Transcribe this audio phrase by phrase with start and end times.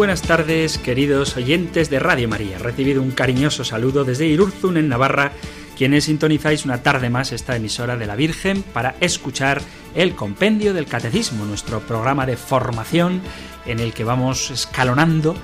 [0.00, 2.58] Buenas tardes, queridos oyentes de Radio María.
[2.58, 5.32] Recibido un cariñoso saludo desde Irurzun, en Navarra,
[5.76, 9.60] quienes sintonizáis una tarde más esta emisora de la Virgen para escuchar
[9.94, 13.20] el Compendio del Catecismo, nuestro programa de formación
[13.66, 15.36] en el que vamos escalonando,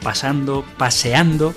[0.00, 1.52] pasando, paseando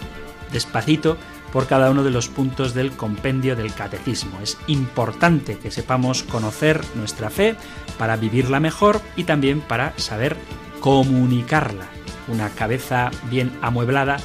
[0.52, 1.16] despacito
[1.54, 4.40] por cada uno de los puntos del compendio del catecismo.
[4.42, 7.56] Es importante que sepamos conocer nuestra fe
[8.00, 10.36] para vivirla mejor y también para saber
[10.80, 11.97] comunicarla
[12.28, 14.18] una cabeza bien amueblada,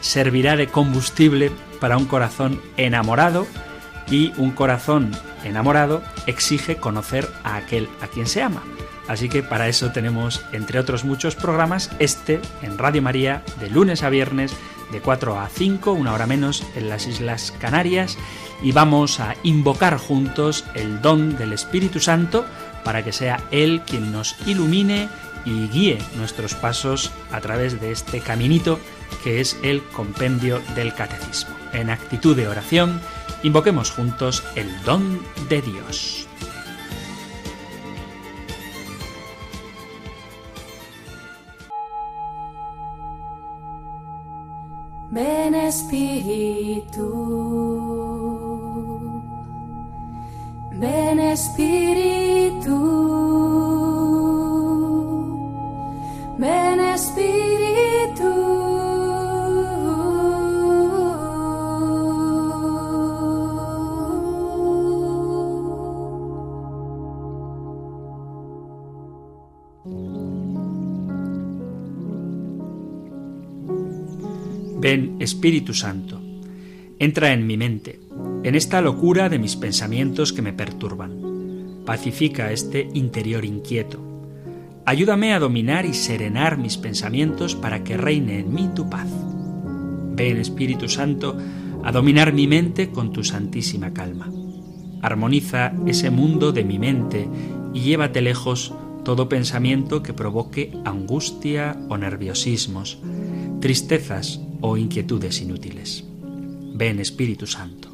[0.00, 3.46] servirá de combustible para un corazón enamorado
[4.10, 5.10] y un corazón
[5.44, 8.62] enamorado exige conocer a aquel a quien se ama.
[9.08, 14.02] Así que para eso tenemos, entre otros muchos programas, este en Radio María de lunes
[14.02, 14.54] a viernes
[14.92, 18.16] de 4 a 5, una hora menos en las Islas Canarias,
[18.62, 22.46] y vamos a invocar juntos el don del Espíritu Santo
[22.82, 25.08] para que sea Él quien nos ilumine
[25.44, 28.78] y guíe nuestros pasos a través de este caminito
[29.22, 31.54] que es el compendio del catecismo.
[31.72, 33.00] En actitud de oración,
[33.42, 36.28] invoquemos juntos el don de Dios.
[45.10, 47.06] Ven Espíritu,
[50.72, 52.13] ven Espíritu.
[75.24, 76.20] Espíritu Santo,
[76.98, 78.00] entra en mi mente,
[78.44, 81.82] en esta locura de mis pensamientos que me perturban.
[81.84, 84.14] Pacifica este interior inquieto
[84.86, 89.08] Ayúdame a dominar y serenar mis pensamientos para que reine en mí tu paz.
[90.12, 91.38] Ven, Espíritu Santo,
[91.82, 94.30] a dominar mi mente con tu santísima calma.
[95.00, 97.26] Armoniza ese mundo de mi mente
[97.72, 98.74] y llévate lejos
[99.04, 102.98] todo pensamiento que provoque angustia o nerviosismos,
[103.60, 106.04] tristezas o inquietudes inútiles.
[106.74, 107.90] Ven, Espíritu Santo.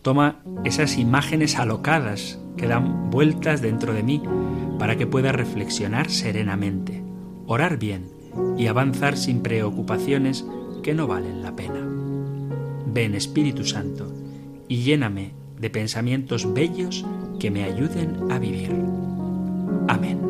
[0.00, 4.22] Toma esas imágenes alocadas que dan vueltas dentro de mí
[4.78, 7.02] para que pueda reflexionar serenamente,
[7.46, 8.08] orar bien
[8.56, 10.46] y avanzar sin preocupaciones
[10.82, 11.86] que no valen la pena.
[12.86, 14.10] Ven Espíritu Santo
[14.68, 17.04] y lléname de pensamientos bellos
[17.38, 18.74] que me ayuden a vivir.
[19.86, 20.29] Amén.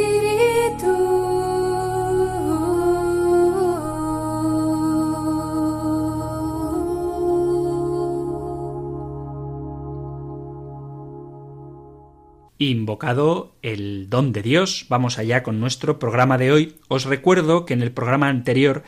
[12.61, 16.75] Invocado el don de Dios, vamos allá con nuestro programa de hoy.
[16.89, 18.83] Os recuerdo que en el programa anterior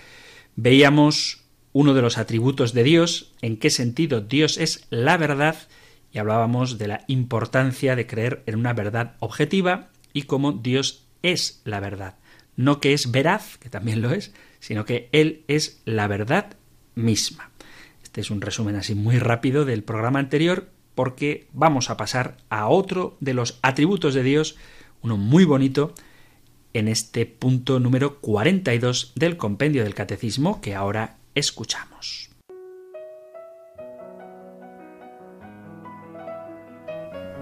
[0.56, 1.42] veíamos
[1.72, 5.56] uno de los atributos de Dios, en qué sentido Dios es la verdad,
[6.12, 11.64] y hablábamos de la importancia de creer en una verdad objetiva y cómo Dios es
[11.66, 12.20] la verdad.
[12.56, 16.58] No que es veraz, que también lo es, sino que Él es la verdad
[16.94, 17.50] misma.
[18.04, 22.68] Este es un resumen así muy rápido del programa anterior porque vamos a pasar a
[22.68, 24.56] otro de los atributos de Dios,
[25.02, 25.94] uno muy bonito,
[26.74, 32.30] en este punto número 42 del compendio del catecismo que ahora escuchamos.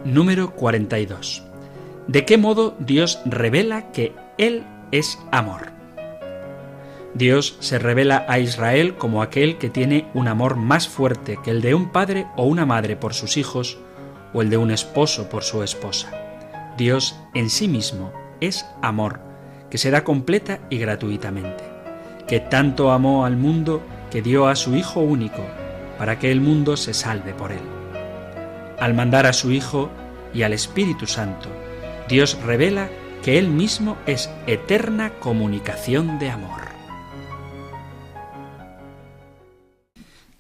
[0.03, 1.43] Número 42.
[2.07, 5.80] ¿De qué modo Dios revela que Él es amor?
[7.13, 11.61] Dios se revela a Israel como aquel que tiene un amor más fuerte que el
[11.61, 13.77] de un padre o una madre por sus hijos
[14.33, 16.11] o el de un esposo por su esposa.
[16.77, 19.19] Dios en sí mismo es amor,
[19.69, 21.71] que se da completa y gratuitamente
[22.31, 25.45] que tanto amó al mundo que dio a su Hijo único,
[25.97, 27.59] para que el mundo se salve por él.
[28.79, 29.89] Al mandar a su Hijo
[30.33, 31.49] y al Espíritu Santo,
[32.07, 32.87] Dios revela
[33.21, 36.70] que Él mismo es eterna comunicación de amor.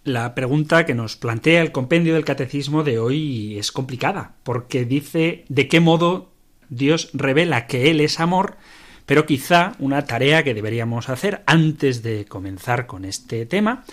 [0.03, 5.45] La pregunta que nos plantea el compendio del catecismo de hoy es complicada, porque dice
[5.47, 6.31] de qué modo
[6.69, 8.57] Dios revela que Él es amor,
[9.05, 13.83] pero quizá una tarea que deberíamos hacer antes de comenzar con este tema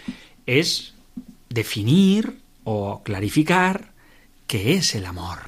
[0.46, 0.94] es
[1.50, 3.92] definir o clarificar
[4.46, 5.40] qué es el amor.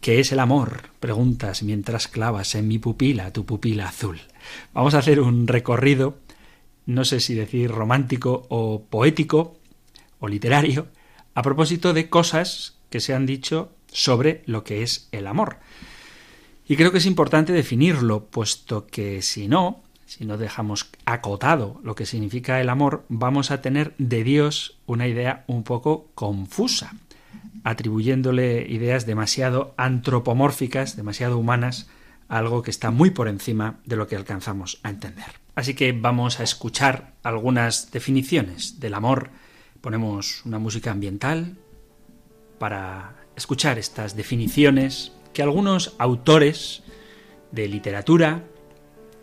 [0.00, 0.90] ¿Qué es el amor?
[1.00, 4.20] Preguntas mientras clavas en mi pupila tu pupila azul.
[4.72, 6.18] Vamos a hacer un recorrido,
[6.84, 9.55] no sé si decir romántico o poético
[10.28, 10.88] literario,
[11.34, 15.58] a propósito de cosas que se han dicho sobre lo que es el amor.
[16.68, 21.94] Y creo que es importante definirlo, puesto que si no, si no dejamos acotado lo
[21.94, 26.94] que significa el amor, vamos a tener de Dios una idea un poco confusa,
[27.64, 31.88] atribuyéndole ideas demasiado antropomórficas, demasiado humanas,
[32.28, 35.26] a algo que está muy por encima de lo que alcanzamos a entender.
[35.54, 39.30] Así que vamos a escuchar algunas definiciones del amor.
[39.86, 41.58] Ponemos una música ambiental
[42.58, 46.82] para escuchar estas definiciones que algunos autores
[47.52, 48.42] de literatura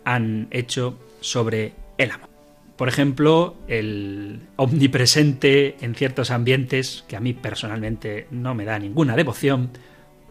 [0.06, 2.30] han hecho sobre el amor.
[2.78, 9.16] Por ejemplo, el omnipresente en ciertos ambientes, que a mí personalmente no me da ninguna
[9.16, 9.68] devoción,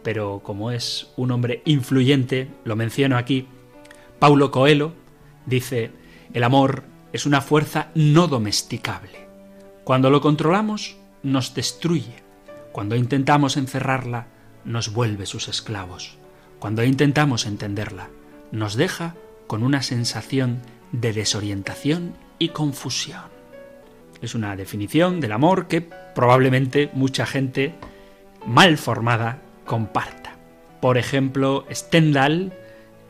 [0.02, 3.46] pero como es un hombre influyente, lo menciono aquí,
[4.18, 4.94] Paulo Coelho
[5.46, 5.92] dice,
[6.32, 6.82] el amor
[7.12, 9.23] es una fuerza no domesticable.
[9.84, 12.22] Cuando lo controlamos, nos destruye.
[12.72, 14.28] Cuando intentamos encerrarla,
[14.64, 16.16] nos vuelve sus esclavos.
[16.58, 18.08] Cuando intentamos entenderla,
[18.50, 19.14] nos deja
[19.46, 20.60] con una sensación
[20.92, 23.24] de desorientación y confusión.
[24.22, 27.74] Es una definición del amor que probablemente mucha gente
[28.46, 30.36] mal formada comparta.
[30.80, 32.54] Por ejemplo, Stendhal,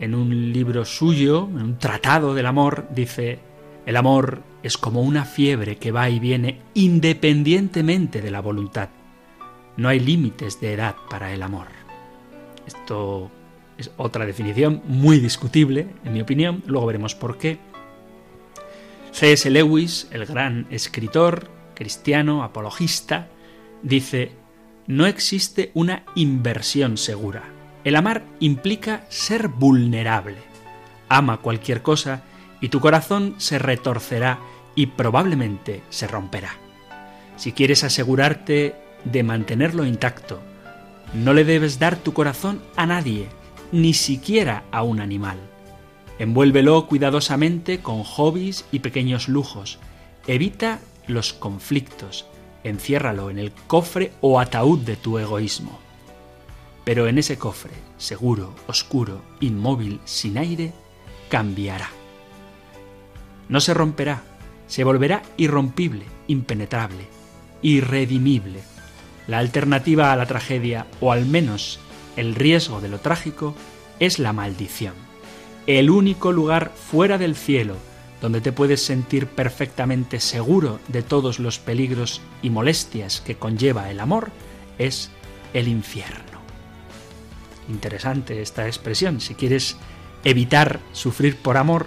[0.00, 3.38] en un libro suyo, en un tratado del amor, dice,
[3.86, 8.88] el amor es como una fiebre que va y viene independientemente de la voluntad.
[9.76, 11.66] No hay límites de edad para el amor.
[12.66, 13.30] Esto
[13.76, 17.58] es otra definición muy discutible, en mi opinión, luego veremos por qué.
[19.12, 19.50] C.S.
[19.50, 23.28] Lewis, el gran escritor, cristiano, apologista,
[23.82, 24.32] dice,
[24.86, 27.44] no existe una inversión segura.
[27.84, 30.36] El amar implica ser vulnerable.
[31.08, 32.22] Ama cualquier cosa
[32.64, 34.38] y tu corazón se retorcerá
[34.74, 36.56] y probablemente se romperá.
[37.36, 38.74] Si quieres asegurarte
[39.04, 40.40] de mantenerlo intacto.
[41.12, 43.28] No le debes dar tu corazón a nadie,
[43.70, 45.36] ni siquiera a un animal.
[46.18, 49.78] Envuélvelo cuidadosamente con hobbies y pequeños lujos.
[50.26, 52.24] Evita los conflictos.
[52.62, 55.78] Enciérralo en el cofre o ataúd de tu egoísmo.
[56.84, 60.72] Pero en ese cofre, seguro, oscuro, inmóvil, sin aire,
[61.28, 61.90] cambiará.
[63.48, 64.22] No se romperá,
[64.66, 67.06] se volverá irrompible, impenetrable,
[67.62, 68.74] irredimible
[69.26, 71.78] la alternativa a la tragedia, o al menos
[72.16, 73.54] el riesgo de lo trágico,
[73.98, 74.94] es la maldición.
[75.66, 77.76] El único lugar fuera del cielo
[78.20, 84.00] donde te puedes sentir perfectamente seguro de todos los peligros y molestias que conlleva el
[84.00, 84.30] amor
[84.78, 85.10] es
[85.52, 86.40] el infierno.
[87.68, 89.20] Interesante esta expresión.
[89.20, 89.76] Si quieres
[90.22, 91.86] evitar sufrir por amor,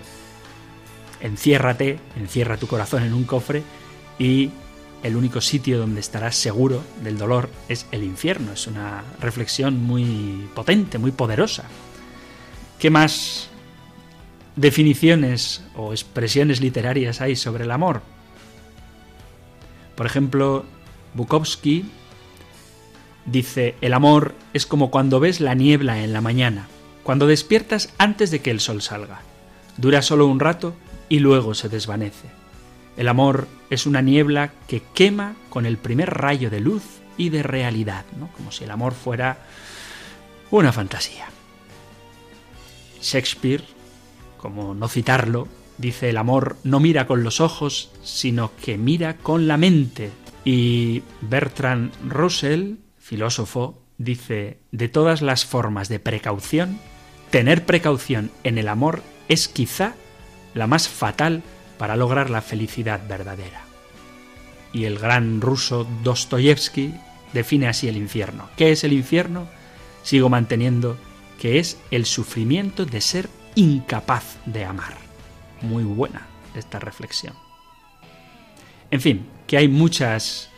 [1.21, 3.63] enciérrate, encierra tu corazón en un cofre
[4.19, 4.51] y
[5.03, 8.53] el único sitio donde estarás seguro del dolor es el infierno.
[8.53, 11.65] Es una reflexión muy potente, muy poderosa.
[12.79, 13.49] ¿Qué más
[14.55, 18.01] definiciones o expresiones literarias hay sobre el amor?
[19.95, 20.65] Por ejemplo,
[21.13, 21.85] Bukowski
[23.25, 26.67] dice, el amor es como cuando ves la niebla en la mañana,
[27.03, 29.21] cuando despiertas antes de que el sol salga.
[29.77, 30.75] Dura solo un rato
[31.09, 32.27] y luego se desvanece.
[32.97, 36.83] El amor es una niebla que quema con el primer rayo de luz
[37.17, 38.29] y de realidad, ¿no?
[38.33, 39.37] como si el amor fuera
[40.51, 41.27] una fantasía.
[43.01, 43.63] Shakespeare,
[44.37, 45.47] como no citarlo,
[45.77, 50.11] dice el amor no mira con los ojos, sino que mira con la mente.
[50.43, 56.79] Y Bertrand Russell, filósofo, dice, de todas las formas de precaución,
[57.29, 59.95] tener precaución en el amor es quizá
[60.57, 61.43] la más fatal
[61.77, 63.61] para lograr la felicidad verdadera.
[64.73, 66.93] Y el gran ruso Dostoyevsky
[67.33, 68.49] define así el infierno.
[68.57, 69.47] ¿Qué es el infierno?
[70.03, 70.97] Sigo manteniendo
[71.39, 74.97] que es el sufrimiento de ser incapaz de amar.
[75.61, 77.33] Muy buena esta reflexión.
[78.89, 80.49] En fin, que hay muchas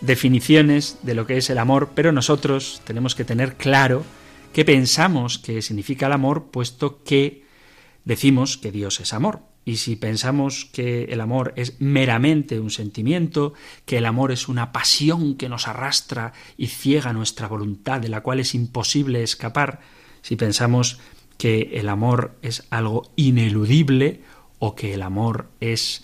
[0.00, 4.04] definiciones de lo que es el amor, pero nosotros tenemos que tener claro
[4.52, 7.45] qué pensamos que significa el amor, puesto que
[8.06, 9.42] decimos que Dios es amor.
[9.66, 13.52] Y si pensamos que el amor es meramente un sentimiento,
[13.84, 18.22] que el amor es una pasión que nos arrastra y ciega nuestra voluntad, de la
[18.22, 19.80] cual es imposible escapar,
[20.22, 21.00] si pensamos
[21.36, 24.22] que el amor es algo ineludible
[24.60, 26.02] o que el amor es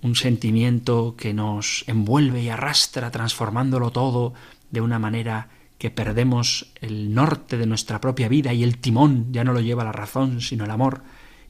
[0.00, 4.32] un sentimiento que nos envuelve y arrastra transformándolo todo
[4.70, 9.44] de una manera que perdemos el norte de nuestra propia vida y el timón ya
[9.44, 11.02] no lo lleva la razón sino el amor,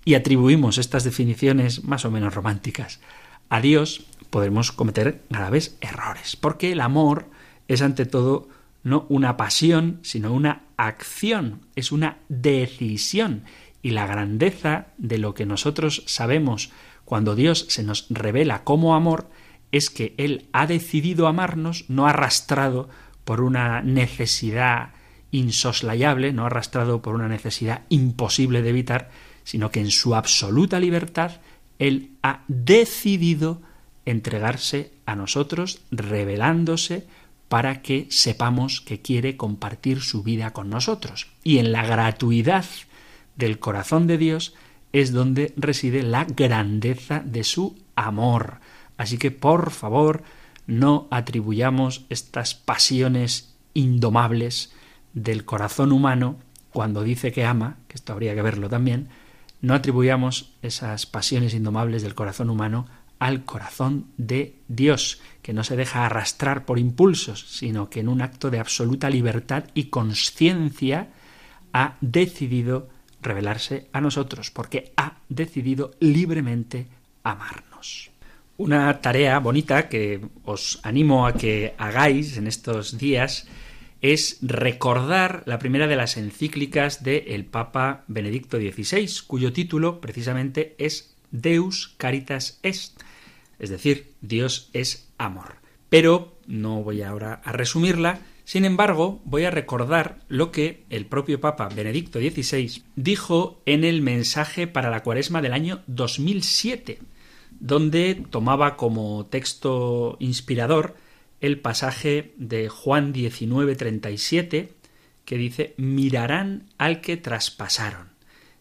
[0.05, 3.01] y atribuimos estas definiciones más o menos románticas.
[3.49, 7.27] A Dios, podremos cometer graves errores, porque el amor
[7.69, 8.49] es ante todo
[8.83, 13.45] no una pasión, sino una acción, es una decisión,
[13.83, 16.71] y la grandeza de lo que nosotros sabemos
[17.05, 19.29] cuando Dios se nos revela como amor
[19.73, 22.89] es que Él ha decidido amarnos, no arrastrado
[23.25, 24.91] por una necesidad
[25.31, 29.11] insoslayable, no arrastrado por una necesidad imposible de evitar,
[29.45, 31.41] sino que en su absoluta libertad
[31.79, 33.61] Él ha decidido
[34.05, 37.07] entregarse a nosotros, revelándose
[37.49, 41.29] para que sepamos que quiere compartir su vida con nosotros.
[41.45, 42.65] Y en la gratuidad
[43.37, 44.55] del corazón de Dios
[44.93, 48.61] es donde reside la grandeza de su amor.
[48.97, 50.23] Así que, por favor,
[50.67, 54.73] no atribuyamos estas pasiones indomables
[55.13, 56.37] del corazón humano
[56.73, 59.09] cuando dice que ama, que esto habría que verlo también,
[59.63, 62.87] no atribuyamos esas pasiones indomables del corazón humano
[63.19, 68.21] al corazón de Dios, que no se deja arrastrar por impulsos, sino que en un
[68.21, 71.09] acto de absoluta libertad y conciencia
[71.73, 72.89] ha decidido
[73.23, 76.89] revelarse a nosotros, porque ha decidido libremente
[77.23, 78.11] amarnos.
[78.57, 83.47] Una tarea bonita que os animo a que hagáis en estos días
[84.03, 91.15] es recordar la primera de las encíclicas del Papa Benedicto XVI, cuyo título precisamente es
[91.31, 93.01] Deus Caritas Est,
[93.61, 95.57] es decir, Dios es amor.
[95.89, 101.41] Pero no voy ahora a resumirla, sin embargo, voy a recordar lo que el propio
[101.41, 106.99] Papa Benedicto XVI dijo en el mensaje para la cuaresma del año 2007,
[107.61, 110.97] donde tomaba como texto inspirador
[111.43, 114.71] el pasaje de Juan 19:37
[115.27, 118.09] que dice mirarán al que traspasaron.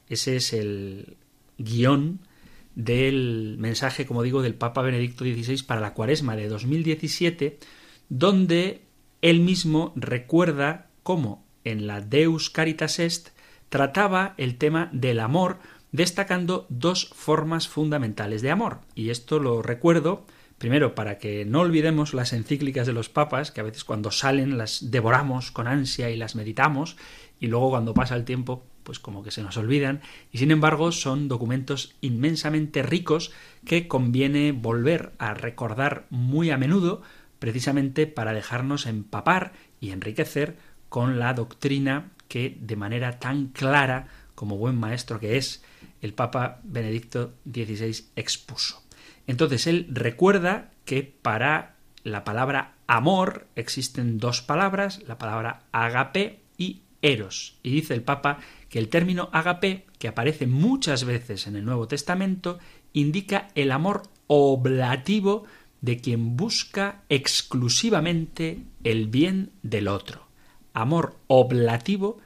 [0.09, 1.15] Ese es el
[1.57, 2.19] guion
[2.75, 7.59] del mensaje, como digo, del Papa Benedicto XVI para la Cuaresma de 2017,
[8.09, 8.81] donde
[9.21, 13.29] él mismo recuerda cómo en la Deus Caritas Est
[13.69, 15.59] trataba el tema del amor,
[15.91, 18.81] destacando dos formas fundamentales de amor.
[18.95, 20.25] Y esto lo recuerdo
[20.61, 24.59] Primero, para que no olvidemos las encíclicas de los papas, que a veces cuando salen
[24.59, 26.97] las devoramos con ansia y las meditamos,
[27.39, 30.01] y luego cuando pasa el tiempo, pues como que se nos olvidan,
[30.31, 33.31] y sin embargo son documentos inmensamente ricos
[33.65, 37.01] que conviene volver a recordar muy a menudo,
[37.39, 40.57] precisamente para dejarnos empapar y enriquecer
[40.89, 45.63] con la doctrina que de manera tan clara como buen maestro que es,
[46.03, 48.83] el Papa Benedicto XVI expuso.
[49.27, 56.81] Entonces él recuerda que para la palabra amor existen dos palabras, la palabra agape y
[57.01, 57.57] eros.
[57.63, 61.87] Y dice el Papa que el término agape, que aparece muchas veces en el Nuevo
[61.87, 62.59] Testamento,
[62.93, 65.45] indica el amor oblativo
[65.81, 70.27] de quien busca exclusivamente el bien del otro.
[70.73, 72.19] Amor oblativo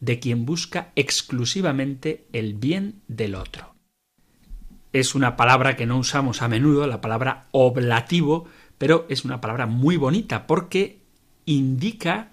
[0.00, 3.69] de quien busca exclusivamente el bien del otro
[4.92, 8.46] es una palabra que no usamos a menudo, la palabra oblativo,
[8.78, 10.98] pero es una palabra muy bonita porque
[11.46, 12.32] indica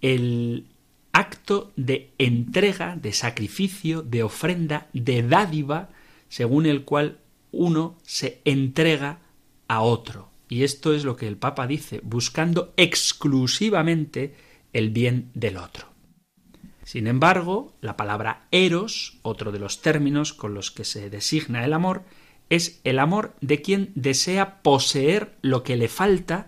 [0.00, 0.66] el
[1.12, 5.88] acto de entrega, de sacrificio, de ofrenda, de dádiva,
[6.28, 7.18] según el cual
[7.52, 9.20] uno se entrega
[9.66, 10.28] a otro.
[10.48, 14.34] Y esto es lo que el Papa dice, buscando exclusivamente
[14.72, 15.88] el bien del otro.
[16.88, 21.74] Sin embargo, la palabra eros, otro de los términos con los que se designa el
[21.74, 22.04] amor,
[22.48, 26.46] es el amor de quien desea poseer lo que le falta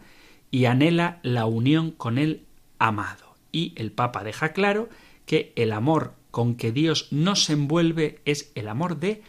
[0.51, 2.47] y anhela la unión con el
[2.79, 3.37] amado.
[3.53, 4.89] Y el Papa deja claro
[5.27, 9.23] que el amor con que Dios nos envuelve es el amor de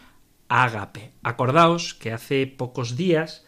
[0.48, 1.12] ágape.
[1.24, 3.46] Acordaos que hace pocos días,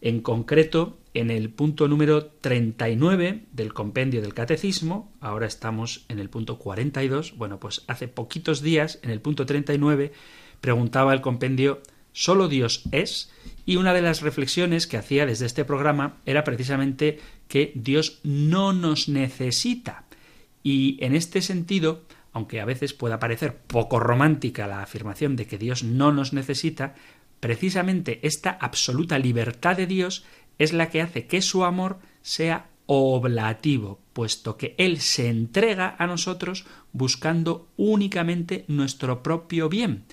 [0.00, 6.30] en concreto, en el punto número 39 del compendio del catecismo, ahora estamos en el
[6.30, 10.12] punto 42, bueno, pues hace poquitos días, en el punto 39,
[10.60, 11.82] preguntaba el compendio,
[12.12, 13.32] ¿solo Dios es?
[13.66, 18.72] Y una de las reflexiones que hacía desde este programa era precisamente que Dios no
[18.72, 20.04] nos necesita.
[20.62, 25.58] Y en este sentido aunque a veces pueda parecer poco romántica la afirmación de que
[25.58, 26.94] Dios no nos necesita,
[27.40, 30.24] precisamente esta absoluta libertad de Dios
[30.58, 36.06] es la que hace que su amor sea oblativo, puesto que Él se entrega a
[36.06, 40.04] nosotros buscando únicamente nuestro propio bien.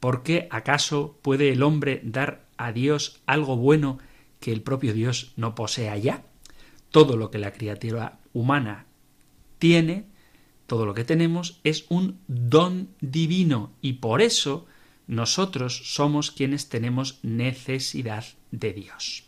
[0.00, 3.98] ¿Por qué acaso puede el hombre dar a Dios algo bueno
[4.40, 6.24] que el propio Dios no posea ya?
[6.90, 8.86] Todo lo que la criatura humana
[9.58, 10.04] tiene,
[10.66, 14.66] todo lo que tenemos, es un don divino y por eso
[15.06, 19.23] nosotros somos quienes tenemos necesidad de Dios.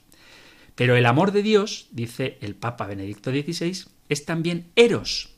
[0.77, 5.35] Pero el amor de Dios, dice el Papa Benedicto XVI, es también eros.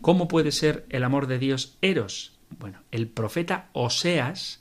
[0.00, 2.32] ¿Cómo puede ser el amor de Dios eros?
[2.58, 4.60] Bueno, el profeta Oseas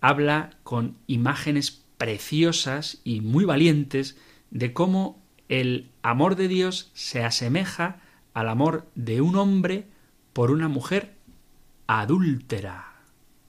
[0.00, 4.16] habla con imágenes preciosas y muy valientes
[4.50, 8.00] de cómo el amor de Dios se asemeja
[8.32, 9.86] al amor de un hombre
[10.32, 11.14] por una mujer
[11.88, 12.94] adúltera.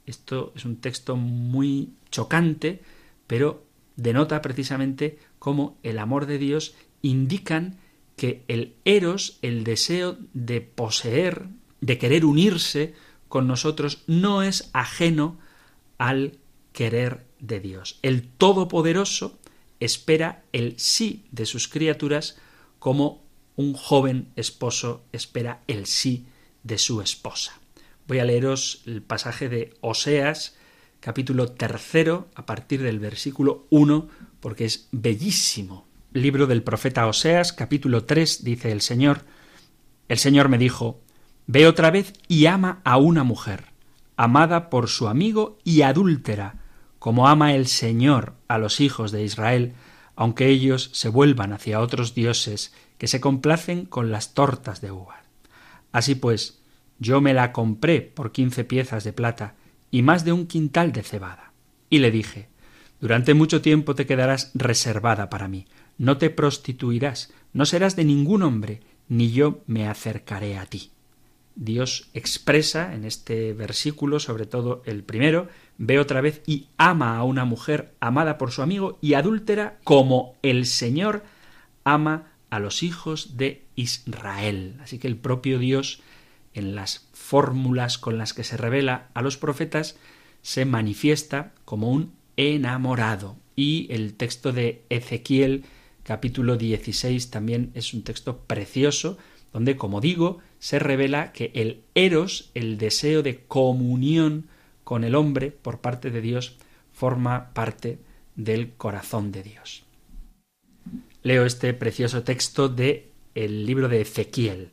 [0.08, 2.82] Esto es un texto muy chocante,
[3.28, 3.64] pero
[3.96, 7.80] denota precisamente cómo el amor de Dios indican
[8.16, 11.48] que el eros, el deseo de poseer,
[11.80, 12.94] de querer unirse
[13.28, 15.40] con nosotros, no es ajeno
[15.98, 16.38] al
[16.74, 17.98] querer de Dios.
[18.04, 19.40] El Todopoderoso
[19.80, 22.38] espera el sí de sus criaturas
[22.78, 23.24] como
[23.56, 26.28] un joven esposo espera el sí
[26.62, 27.60] de su esposa.
[28.08, 30.56] Voy a leeros el pasaje de Oseas,
[31.00, 34.08] capítulo tercero, a partir del versículo 1,
[34.42, 35.88] porque es bellísimo.
[36.12, 39.22] Libro del profeta Oseas, capítulo 3, dice el Señor,
[40.10, 41.00] el Señor me dijo,
[41.48, 43.66] Ve otra vez y ama a una mujer,
[44.18, 46.56] amada por su amigo y adúltera,
[47.00, 49.74] como ama el Señor a los hijos de Israel,
[50.16, 55.24] aunque ellos se vuelvan hacia otros dioses que se complacen con las tortas de uva.
[55.92, 56.62] Así pues,
[57.00, 59.56] yo me la compré por quince piezas de plata
[59.90, 61.54] y más de un quintal de cebada.
[61.90, 62.51] Y le dije,
[63.02, 65.66] durante mucho tiempo te quedarás reservada para mí,
[65.98, 70.92] no te prostituirás, no serás de ningún hombre, ni yo me acercaré a ti.
[71.56, 77.24] Dios expresa en este versículo, sobre todo el primero, ve otra vez y ama a
[77.24, 81.24] una mujer amada por su amigo y adúltera como el Señor
[81.84, 84.78] ama a los hijos de Israel.
[84.82, 86.02] Así que el propio Dios,
[86.54, 89.98] en las fórmulas con las que se revela a los profetas,
[90.42, 93.38] se manifiesta como un enamorado.
[93.56, 95.66] Y el texto de Ezequiel
[96.04, 99.18] capítulo 16 también es un texto precioso,
[99.54, 104.48] donde, como digo, se revela que el eros, el deseo de comunión
[104.84, 106.58] con el hombre por parte de Dios,
[106.94, 108.00] forma parte
[108.36, 109.84] del corazón de Dios.
[111.24, 114.70] Leo este precioso texto de el libro de Ezequiel,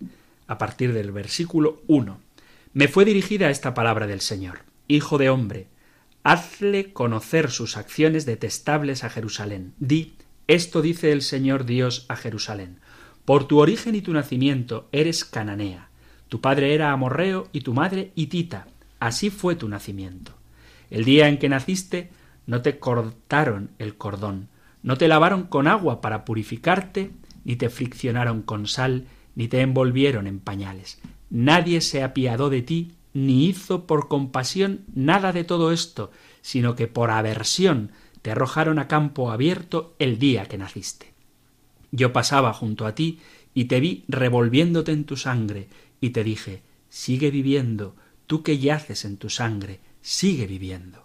[0.47, 2.21] a partir del versículo 1.
[2.73, 4.61] Me fue dirigida esta palabra del Señor.
[4.89, 5.67] Hijo de hombre,
[6.29, 9.73] hazle conocer sus acciones detestables a Jerusalén.
[9.79, 10.13] Di,
[10.47, 12.81] esto dice el Señor Dios a Jerusalén.
[13.25, 15.89] Por tu origen y tu nacimiento eres cananea.
[16.29, 18.67] Tu padre era amorreo y tu madre hitita.
[19.01, 20.35] Así fue tu nacimiento.
[20.91, 22.11] El día en que naciste
[22.47, 24.49] no te cortaron el cordón,
[24.83, 27.11] no te lavaron con agua para purificarte,
[27.45, 31.01] ni te friccionaron con sal, ni te envolvieron en pañales.
[31.31, 36.87] Nadie se apiadó de ti, ni hizo por compasión nada de todo esto, sino que
[36.87, 37.91] por aversión
[38.23, 41.15] te arrojaron a campo abierto el día que naciste.
[41.91, 43.21] Yo pasaba junto a ti
[43.55, 45.69] y te vi revolviéndote en tu sangre,
[46.01, 51.05] y te dije, sigue viviendo, tú que yaces en tu sangre, sigue viviendo.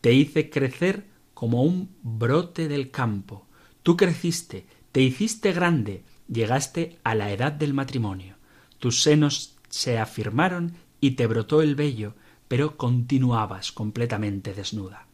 [0.00, 3.46] Te hice crecer como un brote del campo.
[3.82, 8.34] Tú creciste, te hiciste grande, llegaste a la edad del matrimonio.
[8.78, 10.72] Tus senos se afirmaron
[11.06, 12.14] y te brotó el vello,
[12.48, 15.06] pero continuabas completamente desnuda.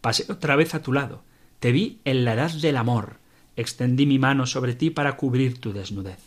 [0.00, 1.22] Pasé otra vez a tu lado,
[1.60, 3.18] te vi en la edad del amor,
[3.54, 6.20] extendí mi mano sobre ti para cubrir tu desnudez.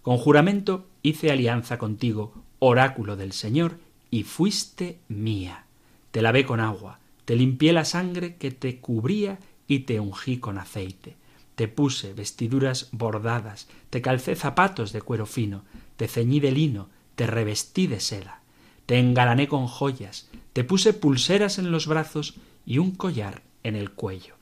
[0.00, 3.78] Con juramento hice alianza contigo, oráculo del Señor,
[4.10, 5.66] y fuiste mía.
[6.10, 9.38] Te lavé con agua, te limpié la sangre que te cubría
[9.68, 11.16] y te ungí con aceite.
[11.56, 15.64] Te puse vestiduras bordadas, te calcé zapatos de cuero fino,
[15.98, 18.42] te ceñí de lino, te revestí de seda,
[18.86, 23.90] te engalané con joyas, te puse pulseras en los brazos y un collar en el
[23.90, 24.36] cuello.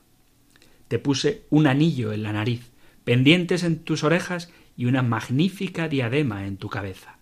[0.87, 2.71] Te puse un anillo en la nariz,
[3.03, 7.17] pendientes en tus orejas y una magnífica diadema en tu cabeza.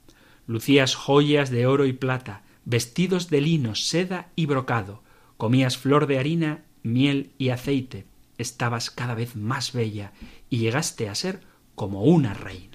[0.48, 5.02] Lucías joyas de oro y plata, vestidos de lino, seda y brocado,
[5.38, 8.06] comías flor de harina, miel y aceite,
[8.38, 10.12] estabas cada vez más bella
[10.50, 11.42] y llegaste a ser
[11.76, 12.73] como una reina.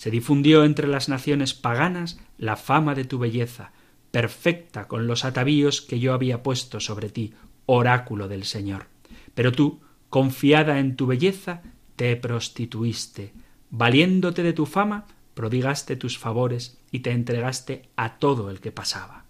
[0.00, 3.72] Se difundió entre las naciones paganas la fama de tu belleza,
[4.10, 7.34] perfecta con los atavíos que yo había puesto sobre ti,
[7.66, 8.86] oráculo del Señor.
[9.34, 11.60] Pero tú, confiada en tu belleza,
[11.96, 13.34] te prostituiste.
[13.68, 19.26] Valiéndote de tu fama, prodigaste tus favores y te entregaste a todo el que pasaba.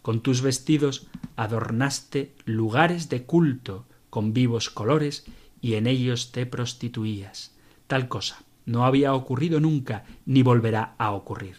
[0.00, 1.06] Con tus vestidos
[1.36, 5.26] adornaste lugares de culto con vivos colores
[5.60, 7.54] y en ellos te prostituías.
[7.88, 11.56] Tal cosa no había ocurrido nunca ni volverá a ocurrir.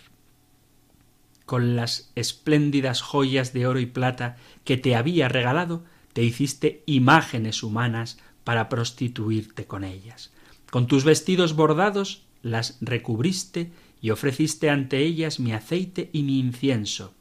[1.45, 7.61] Con las espléndidas joyas de oro y plata que te había regalado, te hiciste imágenes
[7.61, 10.31] humanas para prostituirte con ellas.
[10.71, 17.13] Con tus vestidos bordados las recubriste y ofreciste ante ellas mi aceite y mi incienso,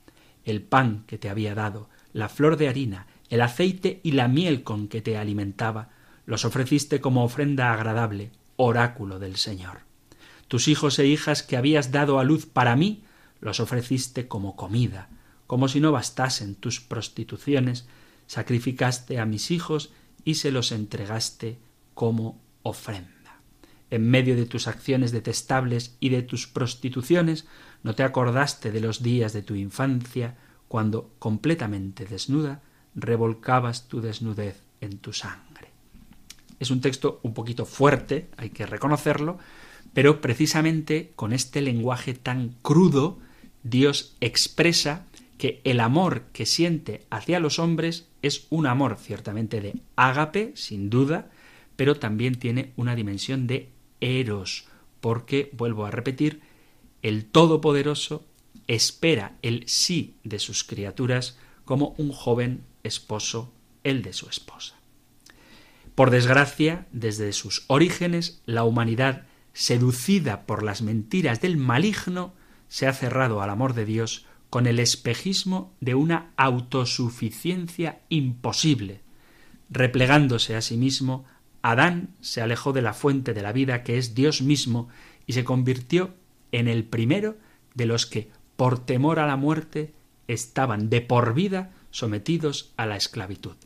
[0.45, 4.63] el pan que te había dado, la flor de harina, el aceite y la miel
[4.63, 5.91] con que te alimentaba,
[6.27, 9.81] los ofreciste como ofrenda agradable, oráculo del Señor.
[10.49, 13.05] Tus hijos e hijas que habías dado a luz para mí,
[13.41, 15.09] los ofreciste como comida,
[15.47, 17.87] como si no bastasen tus prostituciones,
[18.27, 19.93] sacrificaste a mis hijos
[20.25, 21.59] y se los entregaste
[21.95, 23.41] como ofrenda.
[23.91, 27.47] En medio de tus acciones detestables y de tus prostituciones,
[27.83, 30.37] no te acordaste de los días de tu infancia,
[30.69, 32.63] cuando, completamente desnuda,
[32.95, 35.54] revolcabas tu desnudez en tu sangre.
[36.65, 39.37] Es un texto un poquito fuerte, hay que reconocerlo,
[39.93, 43.19] pero precisamente con este lenguaje tan crudo,
[43.65, 45.05] Dios expresa
[45.37, 50.89] que el amor que siente hacia los hombres es un amor ciertamente de ágape, sin
[50.89, 51.31] duda,
[51.77, 53.69] pero también tiene una dimensión de
[54.01, 54.67] eros,
[55.03, 56.41] porque, vuelvo a repetir,
[57.03, 58.25] el Todopoderoso
[58.69, 64.77] espera el sí de sus criaturas como un joven esposo el de su esposa.
[65.95, 72.35] Por desgracia, desde sus orígenes, la humanidad, seducida por las mentiras del maligno,
[72.69, 79.01] se ha cerrado al amor de Dios con el espejismo de una autosuficiencia imposible.
[79.71, 81.25] Replegándose a sí mismo,
[81.63, 84.89] Adán se alejó de la fuente de la vida que es Dios mismo
[85.27, 86.15] y se convirtió
[86.53, 87.37] en el primero
[87.75, 89.93] de los que, por temor a la muerte,
[90.29, 93.57] estaban de por vida sometidos a la esclavitud.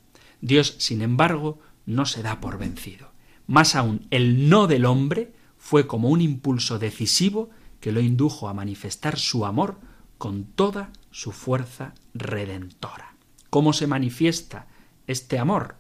[0.40, 1.58] Dios, sin embargo,
[1.88, 3.11] no se da por vencido.
[3.46, 7.48] Más aún, el no del hombre fue como un impulso decisivo
[7.81, 9.79] que lo indujo a manifestar su amor
[10.18, 13.14] con toda su fuerza redentora.
[13.48, 14.66] ¿Cómo se manifiesta
[15.07, 15.77] este amor?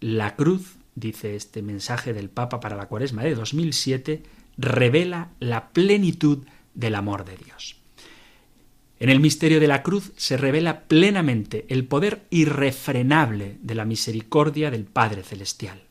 [0.00, 4.22] La cruz, dice este mensaje del Papa para la Cuaresma de 2007,
[4.56, 7.76] revela la plenitud del amor de Dios.
[9.00, 14.70] En el misterio de la cruz se revela plenamente el poder irrefrenable de la misericordia
[14.70, 15.82] del Padre Celestial.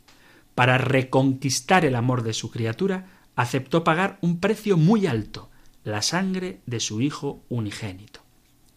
[0.56, 5.50] Para reconquistar el amor de su criatura, aceptó pagar un precio muy alto,
[5.84, 8.22] la sangre de su Hijo unigénito.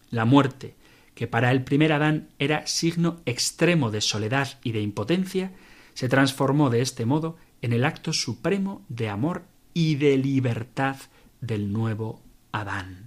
[0.09, 0.75] La muerte,
[1.15, 5.51] que para el primer Adán era signo extremo de soledad y de impotencia,
[5.93, 10.97] se transformó de este modo en el acto supremo de amor y de libertad
[11.41, 13.06] del nuevo Adán.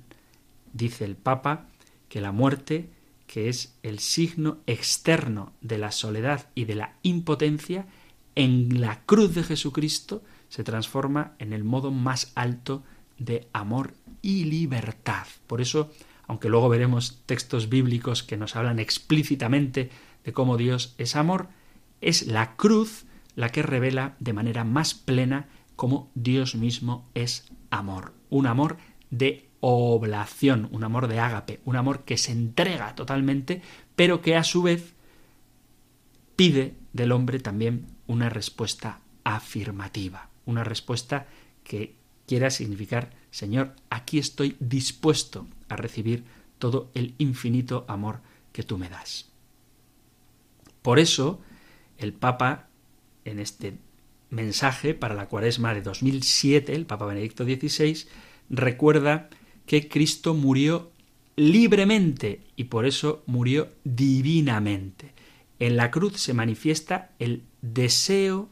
[0.72, 1.66] Dice el Papa
[2.08, 2.90] que la muerte,
[3.26, 7.86] que es el signo externo de la soledad y de la impotencia,
[8.34, 12.82] en la cruz de Jesucristo se transforma en el modo más alto
[13.18, 15.26] de amor y libertad.
[15.46, 15.90] Por eso,
[16.26, 19.90] aunque luego veremos textos bíblicos que nos hablan explícitamente
[20.24, 21.48] de cómo Dios es amor,
[22.00, 23.04] es la cruz
[23.36, 28.12] la que revela de manera más plena cómo Dios mismo es amor.
[28.28, 28.76] Un amor
[29.10, 33.62] de oblación, un amor de ágape, un amor que se entrega totalmente,
[33.96, 34.94] pero que a su vez
[36.36, 41.26] pide del hombre también una respuesta afirmativa, una respuesta
[41.62, 41.94] que
[42.26, 46.24] quiera significar, Señor, aquí estoy dispuesto a recibir
[46.58, 48.20] todo el infinito amor
[48.52, 49.28] que tú me das.
[50.82, 51.40] Por eso,
[51.98, 52.68] el Papa,
[53.24, 53.76] en este
[54.30, 58.06] mensaje para la cuaresma de 2007, el Papa Benedicto XVI,
[58.48, 59.28] recuerda
[59.66, 60.90] que Cristo murió
[61.36, 65.12] libremente y por eso murió divinamente.
[65.58, 68.48] En la cruz se manifiesta el deseo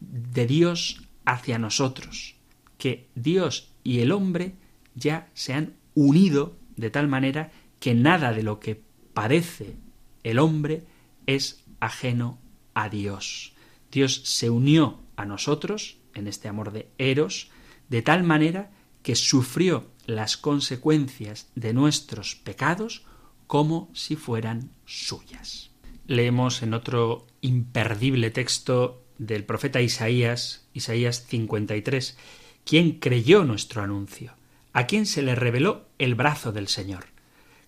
[0.00, 2.36] de Dios hacia nosotros,
[2.78, 4.54] que Dios y el hombre
[4.94, 8.80] ya se han unido de tal manera que nada de lo que
[9.14, 9.76] padece
[10.22, 10.84] el hombre
[11.26, 12.38] es ajeno
[12.74, 13.52] a Dios.
[13.90, 17.50] Dios se unió a nosotros en este amor de Eros,
[17.88, 18.70] de tal manera
[19.02, 23.04] que sufrió las consecuencias de nuestros pecados
[23.46, 25.70] como si fueran suyas.
[26.06, 32.16] Leemos en otro imperdible texto del profeta Isaías, Isaías 53,
[32.64, 34.34] quien creyó nuestro anuncio,
[34.72, 37.06] a quien se le reveló el brazo del Señor.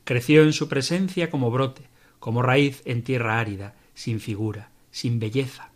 [0.04, 1.82] Creció en su presencia como brote,
[2.18, 5.70] como raíz en tierra árida, sin figura, sin belleza.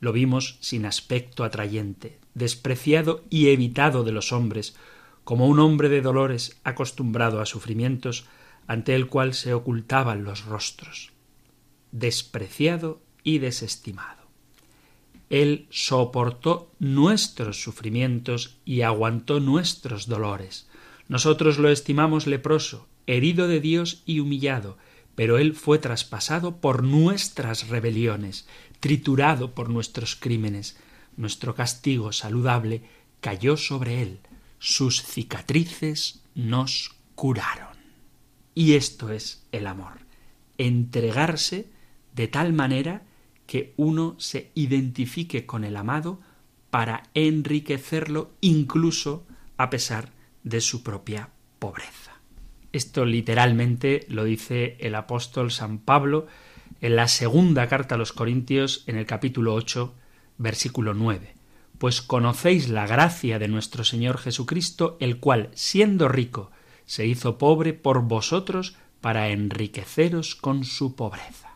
[0.00, 4.76] Lo vimos sin aspecto atrayente, despreciado y evitado de los hombres,
[5.28, 8.24] como un hombre de dolores acostumbrado a sufrimientos,
[8.66, 11.12] ante el cual se ocultaban los rostros.
[11.92, 14.22] Despreciado y desestimado.
[15.28, 20.66] Él soportó nuestros sufrimientos y aguantó nuestros dolores.
[21.08, 24.78] Nosotros lo estimamos leproso, herido de Dios y humillado,
[25.14, 28.48] pero Él fue traspasado por nuestras rebeliones,
[28.80, 30.78] triturado por nuestros crímenes.
[31.18, 32.80] Nuestro castigo saludable
[33.20, 34.20] cayó sobre Él.
[34.58, 37.76] Sus cicatrices nos curaron.
[38.54, 40.00] Y esto es el amor.
[40.56, 41.70] Entregarse
[42.14, 43.02] de tal manera
[43.46, 46.20] que uno se identifique con el amado
[46.70, 52.20] para enriquecerlo incluso a pesar de su propia pobreza.
[52.72, 56.26] Esto literalmente lo dice el apóstol San Pablo
[56.80, 59.94] en la segunda carta a los Corintios en el capítulo 8,
[60.36, 61.37] versículo 9.
[61.78, 66.50] Pues conocéis la gracia de nuestro Señor Jesucristo, el cual, siendo rico,
[66.86, 71.47] se hizo pobre por vosotros para enriqueceros con su pobreza.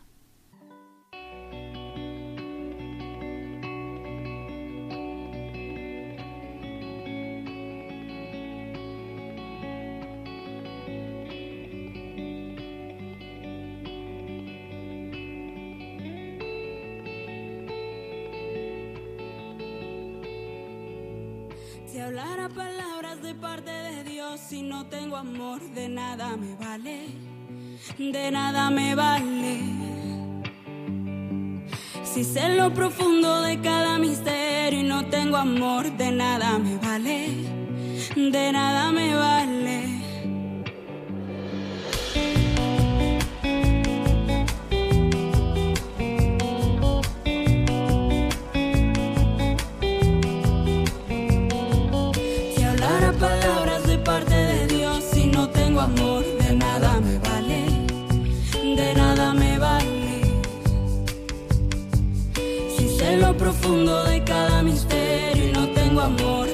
[21.87, 27.09] Si hablara palabras de parte de Dios, si no tengo amor, de nada me vale,
[27.99, 29.61] de nada me vale.
[32.05, 37.29] Si sé lo profundo de cada misterio y no tengo amor, de nada me vale,
[38.17, 40.02] de nada me vale.
[63.53, 66.49] Profundo de cada misterio y no tengo amor,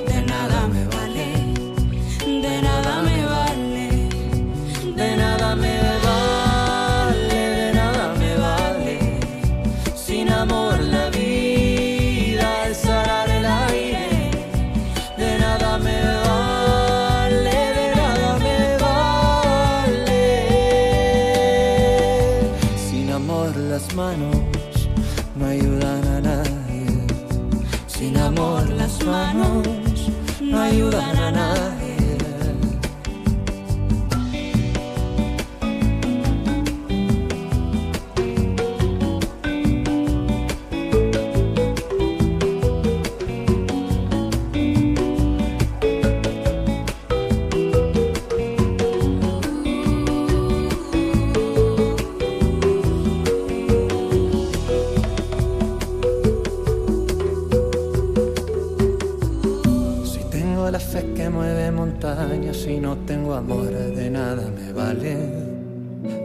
[60.78, 65.16] fe que mueve montañas y no tengo amor, de nada me vale,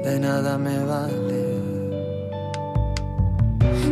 [0.03, 1.43] de nada me vale.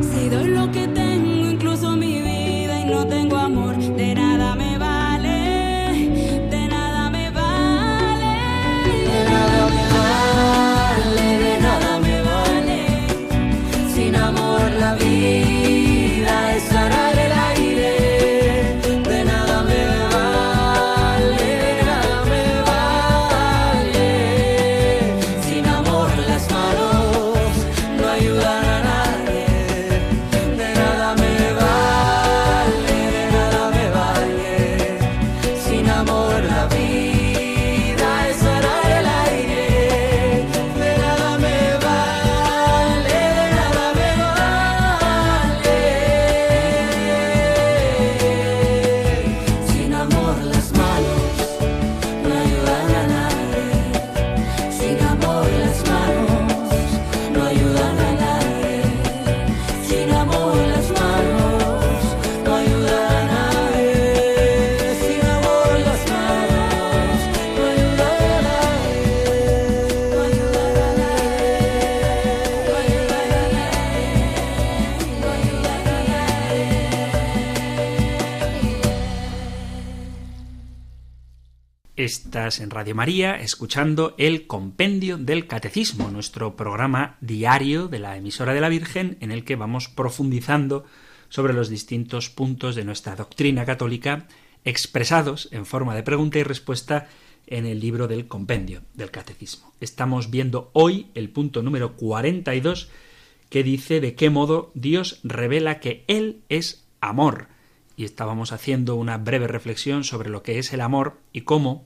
[0.02, 3.76] Si doy lo que tengo, incluso mi vida, y no tengo amor,
[82.60, 88.60] En Radio María escuchando el Compendio del Catecismo, nuestro programa diario de la emisora de
[88.60, 90.84] la Virgen en el que vamos profundizando
[91.30, 94.28] sobre los distintos puntos de nuestra doctrina católica
[94.66, 97.08] expresados en forma de pregunta y respuesta
[97.48, 99.72] en el libro del Compendio del Catecismo.
[99.80, 102.90] Estamos viendo hoy el punto número 42
[103.50, 107.48] que dice de qué modo Dios revela que Él es amor.
[107.96, 111.86] Y estábamos haciendo una breve reflexión sobre lo que es el amor y cómo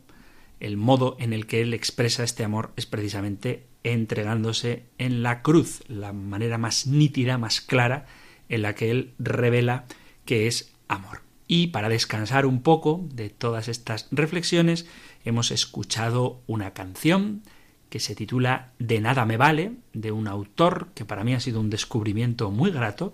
[0.65, 5.83] el modo en el que Él expresa este amor es precisamente entregándose en la cruz,
[5.87, 8.07] la manera más nítida, más clara
[8.49, 9.85] en la que Él revela
[10.25, 11.21] que es amor.
[11.47, 14.87] Y para descansar un poco de todas estas reflexiones,
[15.23, 17.43] hemos escuchado una canción
[17.89, 21.59] que se titula De nada me vale, de un autor que para mí ha sido
[21.59, 23.13] un descubrimiento muy grato,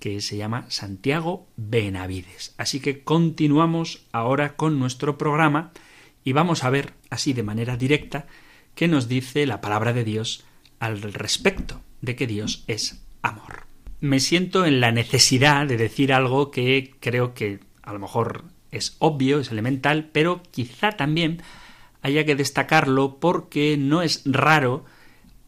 [0.00, 2.54] que se llama Santiago Benavides.
[2.56, 5.72] Así que continuamos ahora con nuestro programa
[6.26, 8.26] y vamos a ver, así de manera directa,
[8.74, 10.44] qué nos dice la palabra de Dios
[10.80, 13.68] al respecto de que Dios es amor.
[14.00, 18.96] Me siento en la necesidad de decir algo que creo que a lo mejor es
[18.98, 21.42] obvio, es elemental, pero quizá también
[22.02, 24.84] haya que destacarlo porque no es raro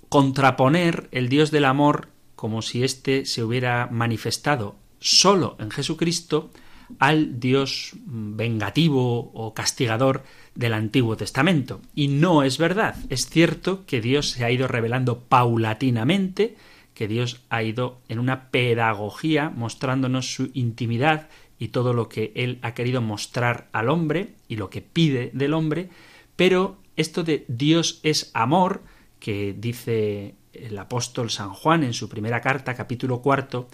[0.09, 6.53] contraponer el Dios del amor como si éste se hubiera manifestado solo en Jesucristo
[6.99, 10.23] al Dios vengativo o castigador
[10.59, 11.81] del Antiguo Testamento.
[11.95, 12.97] Y no es verdad.
[13.09, 16.57] Es cierto que Dios se ha ido revelando paulatinamente,
[16.95, 21.29] que Dios ha ido en una pedagogía mostrándonos su intimidad
[21.61, 25.55] y todo lo que Él ha querido mostrar al hombre y lo que pide del
[25.55, 25.91] hombre,
[26.35, 28.83] pero esto de Dios es amor,
[29.21, 33.69] que dice el apóstol San Juan en su primera carta, capítulo cuarto,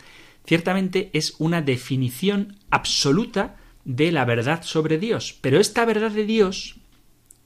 [0.47, 5.37] ciertamente es una definición absoluta de la verdad sobre Dios.
[5.40, 6.77] Pero esta verdad de Dios,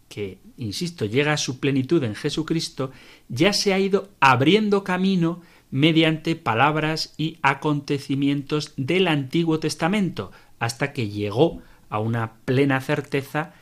[0.09, 2.91] que, insisto, llega a su plenitud en Jesucristo,
[3.29, 11.09] ya se ha ido abriendo camino mediante palabras y acontecimientos del Antiguo Testamento, hasta que
[11.09, 13.53] llegó a una plena certeza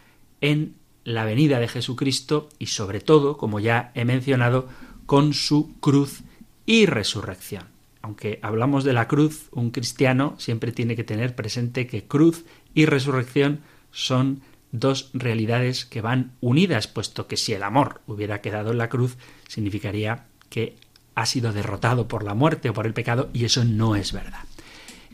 [0.40, 4.68] en la venida de Jesucristo y sobre todo, como ya he mencionado,
[5.06, 6.22] con su cruz
[6.66, 7.64] y resurrección.
[8.02, 12.44] Aunque hablamos de la cruz, un cristiano siempre tiene que tener presente que cruz
[12.76, 13.60] y resurrección
[13.90, 18.90] son dos realidades que van unidas, puesto que si el amor hubiera quedado en la
[18.90, 19.16] cruz,
[19.48, 20.76] significaría que
[21.14, 24.44] ha sido derrotado por la muerte o por el pecado, y eso no es verdad.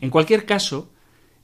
[0.01, 0.91] En cualquier caso,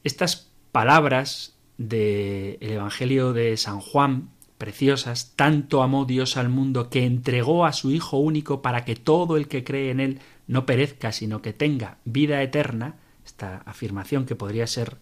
[0.04, 7.66] estas palabras del Evangelio de San Juan preciosas, tanto amó Dios al mundo que entregó
[7.66, 11.42] a su Hijo único para que todo el que cree en Él no perezca, sino
[11.42, 14.98] que tenga vida eterna, esta afirmación que podría ser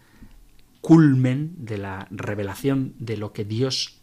[0.82, 4.02] culmen de la revelación de lo que Dios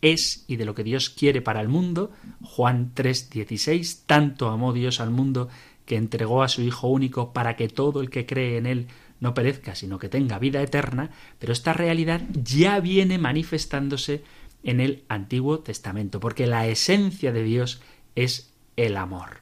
[0.00, 2.10] es y de lo que Dios quiere para el mundo,
[2.42, 5.48] Juan 3:16, tanto amó Dios al mundo
[5.86, 8.88] que entregó a su Hijo único para que todo el que cree en Él
[9.20, 14.24] no perezca, sino que tenga vida eterna, pero esta realidad ya viene manifestándose
[14.64, 17.80] en el Antiguo Testamento, porque la esencia de Dios
[18.16, 19.40] es el amor.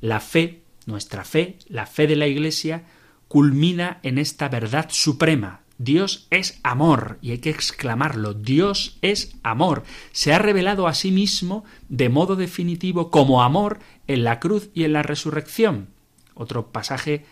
[0.00, 2.84] La fe, nuestra fe, la fe de la Iglesia,
[3.28, 5.60] culmina en esta verdad suprema.
[5.78, 9.84] Dios es amor, y hay que exclamarlo, Dios es amor.
[10.10, 14.82] Se ha revelado a sí mismo de modo definitivo como amor en la cruz y
[14.82, 15.88] en la resurrección.
[16.34, 17.24] Otro pasaje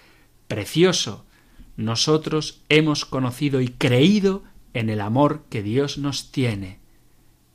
[0.47, 1.27] precioso.
[1.77, 6.79] Nosotros hemos conocido y creído en el amor que Dios nos tiene.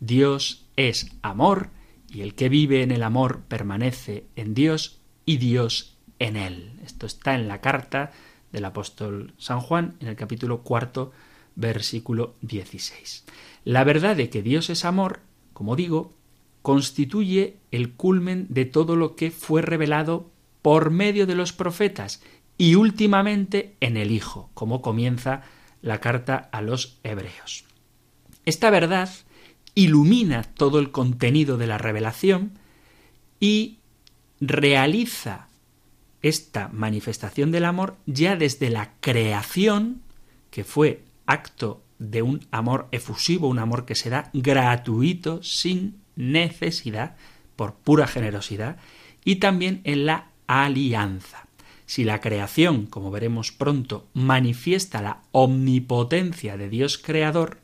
[0.01, 1.69] Dios es amor
[2.10, 6.73] y el que vive en el amor permanece en Dios y Dios en él.
[6.83, 8.12] Esto está en la carta
[8.52, 11.12] del apóstol San Juan en el capítulo cuarto
[11.56, 13.25] versículo 16.
[13.65, 15.19] La verdad de que Dios es amor,
[15.54, 16.13] como digo,
[16.62, 20.29] constituye el culmen de todo lo que fue revelado
[20.62, 22.21] por medio de los profetas
[22.58, 25.41] y últimamente en el Hijo, como comienza
[25.81, 27.65] la carta a los hebreos.
[28.45, 29.10] Esta verdad
[29.73, 32.60] ilumina todo el contenido de la revelación
[33.39, 33.79] y
[34.39, 35.47] realiza
[36.22, 40.02] esta manifestación del amor ya desde la creación,
[40.50, 47.15] que fue acto de un amor efusivo, un amor que se da gratuito, sin necesidad,
[47.56, 48.78] por pura generosidad,
[49.24, 51.48] y también en la alianza.
[51.86, 57.58] Si la creación, como veremos pronto, manifiesta la omnipotencia de Dios creador,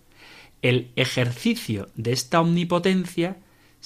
[0.62, 3.38] el ejercicio de esta omnipotencia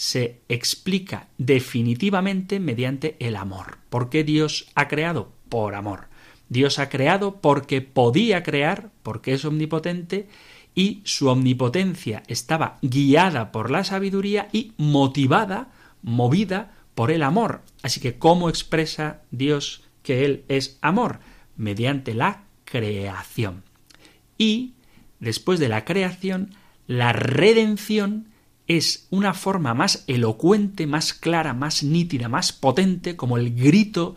[0.02, 3.78] se explica definitivamente mediante el amor.
[3.92, 5.32] ¿Por qué Dios ha creado?
[5.48, 6.08] Por amor.
[6.50, 10.28] Dios ha creado porque podía crear, porque es omnipotente,
[10.74, 15.70] y su omnipotencia estaba guiada por la sabiduría y motivada,
[16.02, 17.62] movida por el amor.
[17.84, 21.20] Así que, ¿cómo expresa Dios que Él es amor?
[21.58, 23.62] Mediante la creación.
[24.40, 24.74] Y,
[25.20, 26.56] después de la creación,
[26.88, 28.31] la redención
[28.78, 34.16] es una forma más elocuente, más clara, más nítida, más potente, como el grito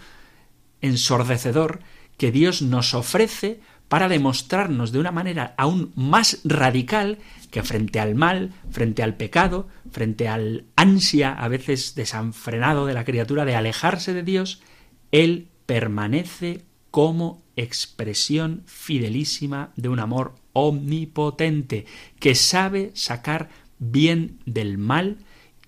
[0.81, 1.81] ensordecedor
[2.17, 7.19] que Dios nos ofrece para demostrarnos de una manera aún más radical
[7.51, 13.05] que frente al mal, frente al pecado, frente al ansia a veces desanfrenado de la
[13.05, 14.63] criatura de alejarse de Dios,
[15.11, 21.87] Él permanece como expresión fidelísima de un amor omnipotente
[22.21, 23.49] que sabe sacar
[23.79, 25.19] bien del mal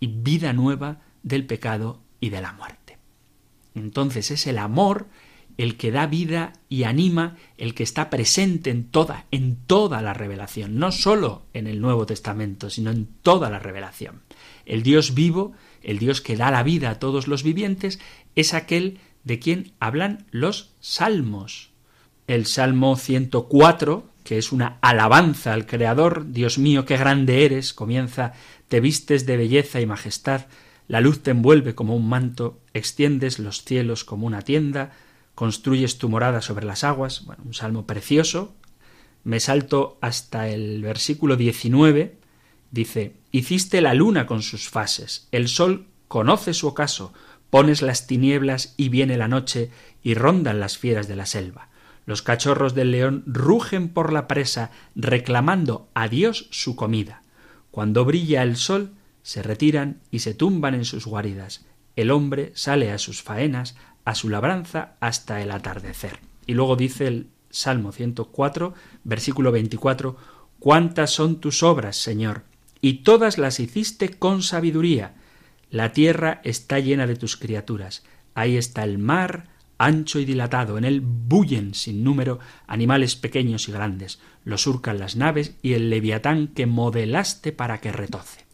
[0.01, 2.99] y vida nueva del pecado y de la muerte.
[3.75, 5.07] Entonces es el amor
[5.59, 10.13] el que da vida y anima, el que está presente en toda, en toda la
[10.13, 14.21] revelación, no sólo en el Nuevo Testamento, sino en toda la revelación.
[14.67, 15.53] El Dios vivo,
[15.83, 18.01] el Dios que da la vida a todos los vivientes,
[18.35, 21.71] es aquel de quien hablan los salmos.
[22.27, 28.33] El Salmo 104, que es una alabanza al Creador, Dios mío, qué grande eres, comienza,
[28.67, 30.47] te vistes de belleza y majestad,
[30.89, 34.91] la luz te envuelve como un manto, extiendes los cielos como una tienda,
[35.37, 38.57] construyes tu morada sobre las aguas, bueno, un salmo precioso.
[39.23, 42.19] Me salto hasta el versículo 19,
[42.73, 47.13] dice, hiciste la luna con sus fases, el sol conoce su ocaso,
[47.49, 49.71] pones las tinieblas y viene la noche
[50.03, 51.69] y rondan las fieras de la selva.
[52.07, 57.23] Los cachorros del león rugen por la presa, reclamando a Dios su comida.
[57.73, 58.93] Cuando brilla el sol,
[59.23, 61.67] se retiran y se tumban en sus guaridas.
[61.97, 66.21] El hombre sale a sus faenas, a su labranza hasta el atardecer.
[66.47, 70.17] Y luego dice el Salmo 104, versículo 24,
[70.61, 72.45] Cuántas son tus obras, Señor,
[72.81, 75.15] y todas las hiciste con sabiduría.
[75.71, 78.05] La tierra está llena de tus criaturas.
[78.35, 79.49] Ahí está el mar,
[79.79, 85.17] ancho y dilatado, en él bullen sin número animales pequeños y grandes, lo surcan las
[85.17, 88.47] naves y el leviatán que modelaste para que retoce.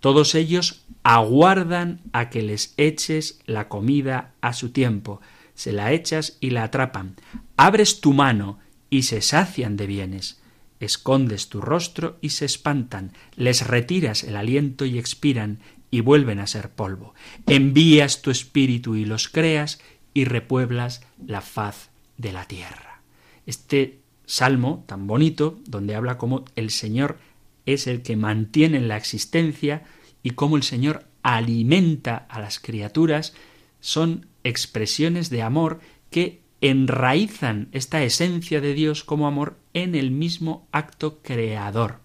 [0.00, 5.20] Todos ellos aguardan a que les eches la comida a su tiempo,
[5.54, 7.16] se la echas y la atrapan,
[7.56, 8.58] abres tu mano
[8.90, 10.42] y se sacian de bienes,
[10.80, 15.60] escondes tu rostro y se espantan, les retiras el aliento y expiran
[15.90, 17.14] y vuelven a ser polvo,
[17.46, 19.80] envías tu espíritu y los creas
[20.14, 23.02] y repueblas la faz de la tierra.
[23.44, 27.18] Este salmo tan bonito, donde habla como el Señor
[27.66, 29.82] es el que mantiene la existencia
[30.22, 33.34] y cómo el Señor alimenta a las criaturas,
[33.80, 40.66] son expresiones de amor que enraizan esta esencia de Dios como amor en el mismo
[40.72, 42.00] acto creador.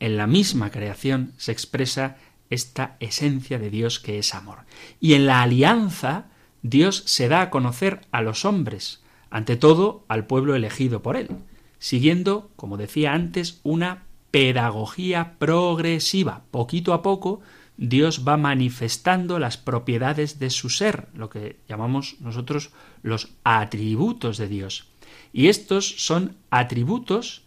[0.00, 2.16] En la misma creación se expresa
[2.50, 4.60] esta esencia de Dios que es amor.
[5.00, 6.26] Y en la alianza
[6.62, 9.00] Dios se da a conocer a los hombres,
[9.30, 11.28] ante todo al pueblo elegido por él,
[11.78, 16.42] siguiendo, como decía antes, una pedagogía progresiva.
[16.50, 17.40] Poquito a poco
[17.76, 22.70] Dios va manifestando las propiedades de su ser, lo que llamamos nosotros
[23.02, 24.86] los atributos de Dios.
[25.32, 27.42] Y estos son atributos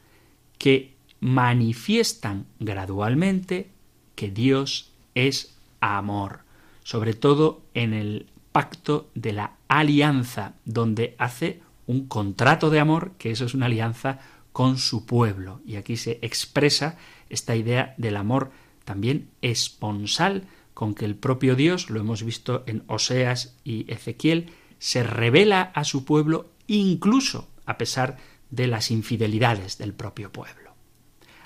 [0.57, 3.69] que manifiestan gradualmente
[4.15, 6.39] que Dios es amor,
[6.83, 13.31] sobre todo en el pacto de la alianza, donde hace un contrato de amor, que
[13.31, 14.19] eso es una alianza
[14.51, 15.61] con su pueblo.
[15.65, 16.97] Y aquí se expresa
[17.29, 18.51] esta idea del amor
[18.83, 25.03] también esponsal con que el propio Dios, lo hemos visto en Oseas y Ezequiel, se
[25.03, 28.17] revela a su pueblo incluso a pesar
[28.49, 30.71] de las infidelidades del propio pueblo.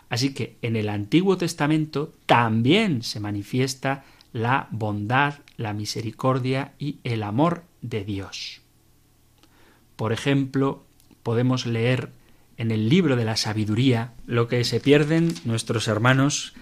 [0.10, 7.24] Así que en el Antiguo Testamento también se manifiesta la bondad, la misericordia y el
[7.24, 8.62] amor de Dios.
[9.96, 10.86] Por ejemplo,
[11.24, 12.12] podemos leer
[12.58, 16.54] en el libro de la sabiduría lo que se pierden nuestros hermanos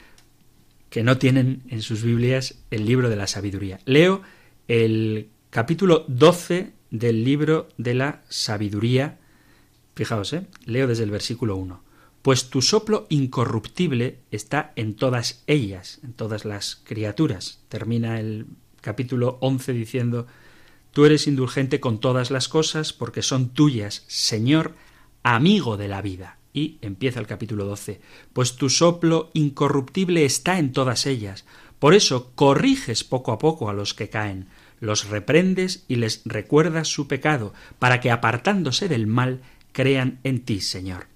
[0.89, 3.79] que no tienen en sus Biblias el libro de la sabiduría.
[3.85, 4.21] Leo
[4.67, 9.19] el capítulo 12 del libro de la sabiduría.
[9.95, 10.45] Fijaos, ¿eh?
[10.65, 11.83] leo desde el versículo 1.
[12.21, 17.61] Pues tu soplo incorruptible está en todas ellas, en todas las criaturas.
[17.69, 18.45] Termina el
[18.83, 20.27] capítulo 11 diciendo,
[20.91, 24.75] Tú eres indulgente con todas las cosas porque son tuyas, Señor,
[25.23, 26.37] amigo de la vida.
[26.53, 27.99] Y empieza el capítulo 12.
[28.31, 31.45] Pues tu soplo incorruptible está en todas ellas.
[31.79, 34.47] Por eso corriges poco a poco a los que caen,
[34.79, 40.61] los reprendes y les recuerdas su pecado, para que apartándose del mal crean en ti,
[40.61, 41.07] Señor.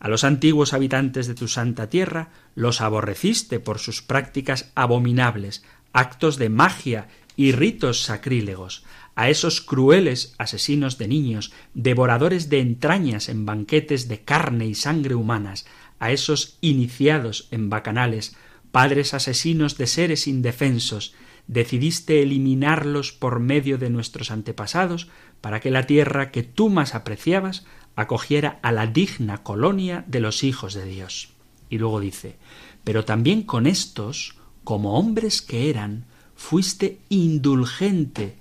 [0.00, 5.64] A los antiguos habitantes de tu santa tierra los aborreciste por sus prácticas abominables,
[5.94, 8.84] actos de magia y ritos sacrílegos.
[9.14, 15.14] A esos crueles asesinos de niños, devoradores de entrañas en banquetes de carne y sangre
[15.14, 15.66] humanas,
[16.00, 18.36] a esos iniciados en bacanales,
[18.72, 21.14] padres asesinos de seres indefensos,
[21.46, 25.08] decidiste eliminarlos por medio de nuestros antepasados
[25.40, 27.64] para que la tierra que tú más apreciabas
[27.96, 31.28] acogiera a la digna colonia de los hijos de Dios.
[31.70, 32.36] Y luego dice,
[32.82, 38.36] pero también con estos, como hombres que eran, fuiste indulgente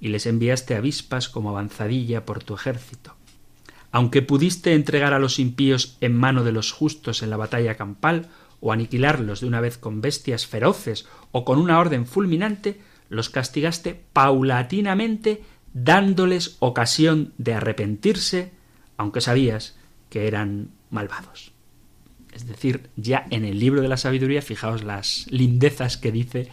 [0.00, 3.14] y les enviaste avispas como avanzadilla por tu ejército.
[3.90, 8.28] Aunque pudiste entregar a los impíos en mano de los justos en la batalla campal,
[8.60, 14.00] o aniquilarlos de una vez con bestias feroces o con una orden fulminante, los castigaste
[14.12, 18.52] paulatinamente, dándoles ocasión de arrepentirse,
[18.96, 19.76] aunque sabías
[20.10, 21.47] que eran malvados.
[22.38, 26.48] Es decir, ya en el libro de la sabiduría, fijaos las lindezas que dice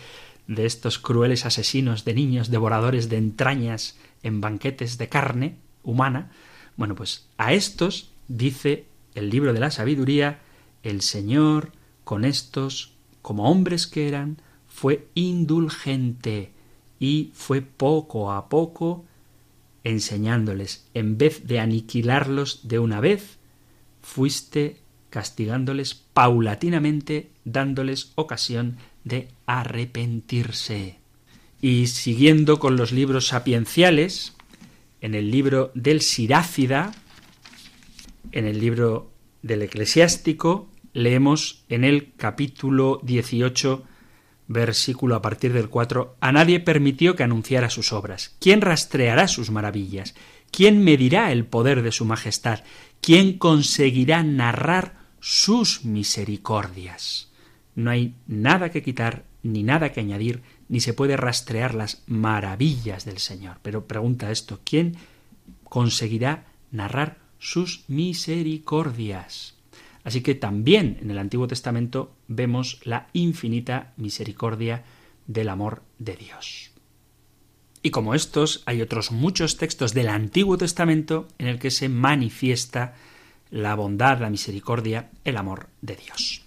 [0.47, 6.31] de estos crueles asesinos de niños, devoradores de entrañas en banquetes de carne humana.
[6.75, 10.39] Bueno, pues a estos, dice el libro de la sabiduría,
[10.81, 11.71] el Señor
[12.03, 16.51] con estos, como hombres que eran, fue indulgente
[16.99, 19.05] y fue poco a poco
[19.83, 23.37] enseñándoles, en vez de aniquilarlos de una vez,
[24.01, 24.83] fuiste
[25.15, 30.97] castigándoles paulatinamente, dándoles ocasión de arrepentirse.
[31.61, 34.33] Y siguiendo con los libros sapienciales,
[34.99, 36.91] en el libro del Sirácida,
[38.33, 39.09] en el libro
[39.41, 43.83] del Eclesiástico, leemos en el capítulo 18,
[44.49, 48.35] versículo a partir del 4, a nadie permitió que anunciara sus obras.
[48.41, 50.13] ¿Quién rastreará sus maravillas?
[50.51, 52.65] ¿Quién medirá el poder de su majestad?
[52.99, 57.31] ¿Quién conseguirá narrar sus misericordias?
[57.73, 63.05] No hay nada que quitar ni nada que añadir, ni se puede rastrear las maravillas
[63.05, 63.57] del Señor.
[63.63, 64.97] Pero pregunta esto, ¿quién
[65.63, 69.55] conseguirá narrar sus misericordias?
[70.03, 74.83] Así que también en el Antiguo Testamento vemos la infinita misericordia
[75.25, 76.69] del amor de Dios.
[77.81, 82.93] Y como estos, hay otros muchos textos del Antiguo Testamento en el que se manifiesta
[83.55, 86.41] la bondad, la misericordia, el amor de Dios.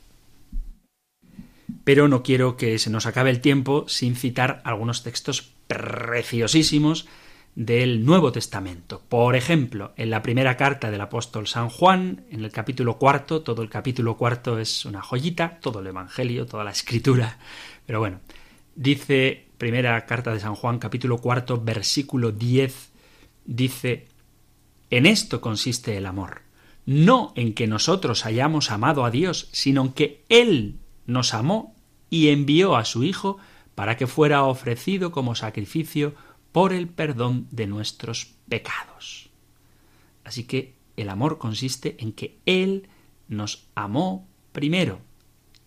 [1.82, 7.08] Pero no quiero que se nos acabe el tiempo sin citar algunos textos preciosísimos
[7.54, 9.00] del Nuevo Testamento.
[9.08, 13.62] Por ejemplo, en la primera carta del apóstol San Juan, en el capítulo cuarto, todo
[13.62, 17.38] el capítulo cuarto es una joyita, todo el Evangelio, toda la escritura,
[17.86, 18.20] pero bueno,
[18.76, 22.90] dice primera carta de San Juan, capítulo cuarto, versículo 10,
[23.46, 24.08] dice,
[24.90, 26.42] en esto consiste el amor,
[26.88, 31.76] no en que nosotros hayamos amado a Dios, sino en que Él nos amó
[32.08, 33.36] y envió a su Hijo
[33.74, 36.14] para que fuera ofrecido como sacrificio
[36.50, 39.28] por el perdón de nuestros pecados.
[40.24, 42.88] Así que el amor consiste en que Él
[43.28, 45.02] nos amó primero,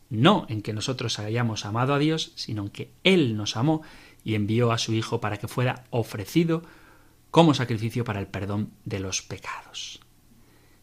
[0.10, 3.84] no en que nosotros hayamos amado a Dios, sino en que Él nos amó
[4.24, 6.64] y envió a su Hijo para que fuera ofrecido
[7.30, 10.01] como sacrificio para el perdón de los pecados.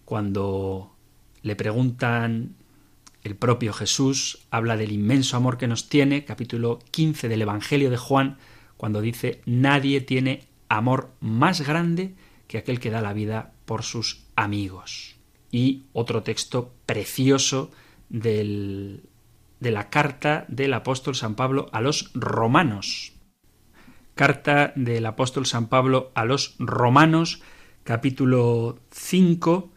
[0.09, 0.97] Cuando
[1.43, 2.55] le preguntan
[3.25, 7.99] el propio Jesús, habla del inmenso amor que nos tiene, capítulo 15 del Evangelio de
[7.99, 8.39] Juan,
[8.79, 12.15] cuando dice nadie tiene amor más grande
[12.47, 15.17] que aquel que da la vida por sus amigos.
[15.53, 17.71] Y otro texto precioso
[18.09, 19.03] del,
[19.61, 23.13] de la carta del apóstol San Pablo a los romanos.
[24.15, 27.43] Carta del apóstol San Pablo a los romanos,
[27.85, 29.73] capítulo 5,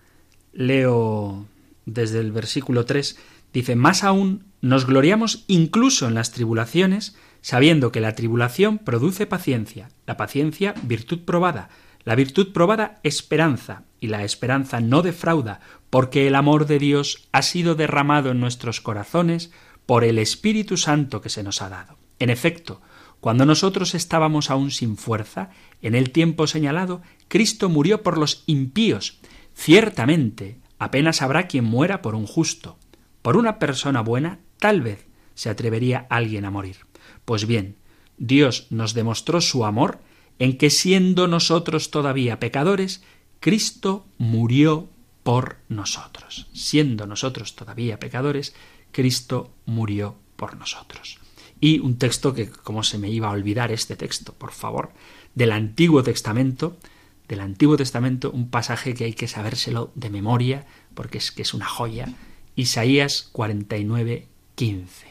[0.54, 1.46] leo
[1.86, 3.18] desde el versículo 3,
[3.54, 9.90] dice, más aún nos gloriamos incluso en las tribulaciones, sabiendo que la tribulación produce paciencia,
[10.06, 11.70] la paciencia virtud probada,
[12.04, 17.44] la virtud probada esperanza, y la esperanza no defrauda, porque el amor de Dios ha
[17.44, 19.52] sido derramado en nuestros corazones
[19.86, 21.98] por el Espíritu Santo que se nos ha dado.
[22.18, 22.82] En efecto,
[23.20, 25.52] cuando nosotros estábamos aún sin fuerza,
[25.84, 29.20] en el tiempo señalado, Cristo murió por los impíos.
[29.54, 32.78] Ciertamente, apenas habrá quien muera por un justo.
[33.22, 36.78] Por una persona buena, tal vez se atrevería alguien a morir.
[37.26, 37.76] Pues bien,
[38.18, 40.00] Dios nos demostró su amor
[40.40, 43.04] en que siendo nosotros todavía pecadores,
[43.40, 44.90] Cristo murió
[45.24, 46.48] por nosotros.
[46.54, 48.56] Siendo nosotros todavía pecadores,
[48.92, 51.20] Cristo murió por nosotros.
[51.60, 54.92] Y un texto que, como se me iba a olvidar este texto, por favor,
[55.36, 56.78] del Antiguo Testamento,
[57.32, 61.54] del Antiguo Testamento, un pasaje que hay que sabérselo de memoria, porque es que es
[61.54, 62.10] una joya.
[62.58, 65.08] Isaías 49, 15.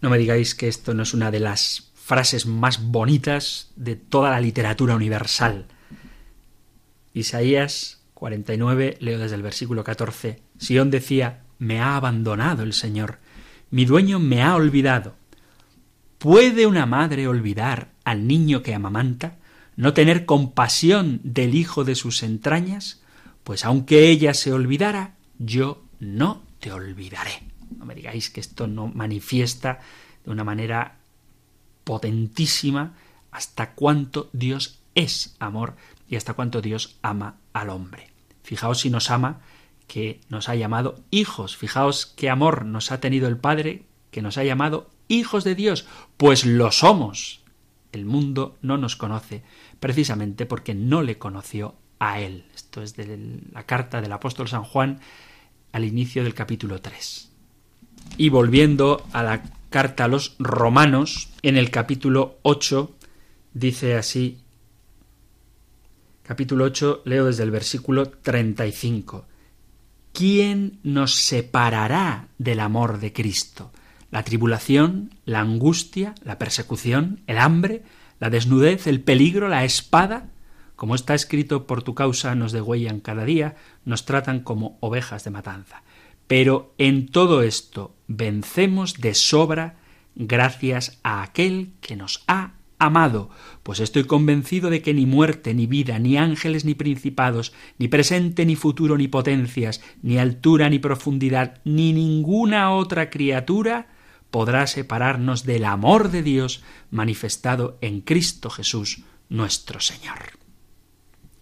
[0.00, 4.30] No me digáis que esto no es una de las frases más bonitas de toda
[4.30, 5.66] la literatura universal.
[7.12, 10.40] Isaías 49, leo desde el versículo 14.
[10.56, 13.18] Sión decía, me ha abandonado el Señor,
[13.70, 15.14] mi dueño me ha olvidado.
[16.16, 19.36] ¿Puede una madre olvidar al niño que amamanta?
[19.76, 23.00] ¿No tener compasión del hijo de sus entrañas?
[23.44, 27.42] Pues aunque ella se olvidara, yo no te olvidaré.
[27.78, 29.80] No me digáis que esto no manifiesta
[30.24, 30.98] de una manera
[31.84, 32.94] potentísima
[33.30, 35.76] hasta cuánto Dios es amor
[36.08, 38.08] y hasta cuánto Dios ama al hombre.
[38.42, 39.40] Fijaos si nos ama
[39.86, 41.56] que nos ha llamado hijos.
[41.56, 45.86] Fijaos qué amor nos ha tenido el Padre que nos ha llamado hijos de Dios,
[46.16, 47.40] pues lo somos.
[47.92, 49.42] El mundo no nos conoce
[49.80, 52.44] precisamente porque no le conoció a Él.
[52.54, 55.00] Esto es de la carta del apóstol San Juan
[55.72, 57.30] al inicio del capítulo 3.
[58.16, 62.94] Y volviendo a la carta a los romanos, en el capítulo 8,
[63.54, 64.38] dice así,
[66.22, 69.26] capítulo 8, leo desde el versículo 35.
[70.12, 73.72] ¿Quién nos separará del amor de Cristo?
[74.10, 77.84] La tribulación, la angustia, la persecución, el hambre,
[78.20, 80.28] la desnudez, el peligro, la espada,
[80.76, 85.30] como está escrito por tu causa, nos degüellan cada día, nos tratan como ovejas de
[85.30, 85.82] matanza.
[86.26, 89.76] Pero en todo esto vencemos de sobra
[90.14, 93.28] gracias a aquel que nos ha amado,
[93.62, 98.46] pues estoy convencido de que ni muerte, ni vida, ni ángeles, ni principados, ni presente,
[98.46, 103.88] ni futuro, ni potencias, ni altura, ni profundidad, ni ninguna otra criatura
[104.30, 110.38] podrá separarnos del amor de Dios manifestado en Cristo Jesús, nuestro Señor.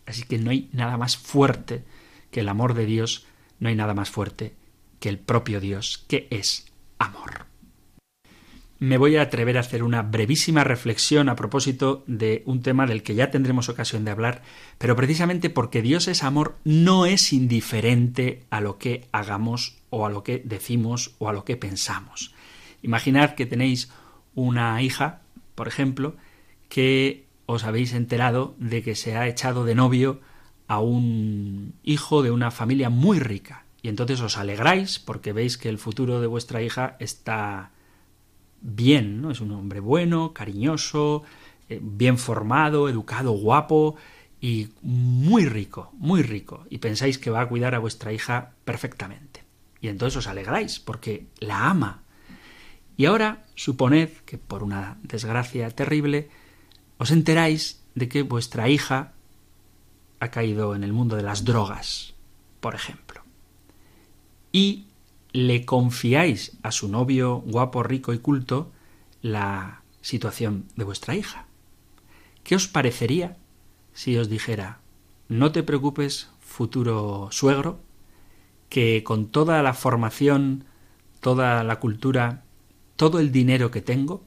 [0.07, 1.84] Así que no hay nada más fuerte
[2.30, 3.26] que el amor de Dios,
[3.61, 4.55] no hay nada más fuerte
[5.01, 6.66] que el propio Dios, que es
[6.99, 7.49] amor
[8.78, 13.03] me voy a atrever a hacer una brevísima reflexión a propósito de un tema del
[13.03, 14.43] que ya tendremos ocasión de hablar,
[14.78, 20.11] pero precisamente porque Dios es amor no es indiferente a lo que hagamos o a
[20.11, 22.34] lo que decimos o a lo que pensamos.
[22.83, 23.91] Imaginad que tenéis
[24.35, 25.20] una hija,
[25.55, 26.16] por ejemplo,
[26.68, 30.20] que os habéis enterado de que se ha echado de novio
[30.66, 33.64] a un hijo de una familia muy rica.
[33.83, 37.70] Y entonces os alegráis porque veis que el futuro de vuestra hija está
[38.61, 39.31] bien, ¿no?
[39.31, 41.22] Es un hombre bueno, cariñoso,
[41.68, 43.97] eh, bien formado, educado, guapo
[44.41, 46.66] y muy rico, muy rico.
[46.70, 49.45] Y pensáis que va a cuidar a vuestra hija perfectamente.
[49.81, 52.03] Y entonces os alegráis porque la ama.
[52.99, 56.28] Y ahora suponed que por una desgracia terrible
[56.99, 59.12] os enteráis de que vuestra hija
[60.18, 62.14] ha caído en el mundo de las drogas,
[62.59, 63.22] por ejemplo.
[64.51, 64.86] Y
[65.30, 68.72] le confiáis a su novio guapo, rico y culto
[69.22, 71.46] la situación de vuestra hija.
[72.42, 73.36] ¿Qué os parecería
[73.94, 74.80] si os dijera,
[75.28, 77.78] no te preocupes, futuro suegro,
[78.68, 80.64] que con toda la formación,
[81.20, 82.42] toda la cultura,
[82.99, 84.24] todo el dinero que tengo,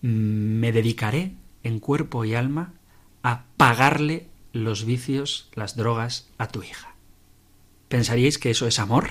[0.00, 1.34] mm, me dedicaré
[1.64, 2.74] en cuerpo y alma
[3.24, 6.94] a pagarle los vicios, las drogas a tu hija.
[7.88, 9.08] ¿Pensaríais que eso es amor?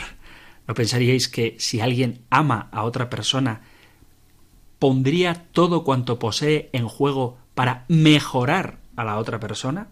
[0.65, 3.63] ¿No pensaríais que si alguien ama a otra persona,
[4.79, 9.89] pondría todo cuanto posee en juego para mejorar a la otra persona?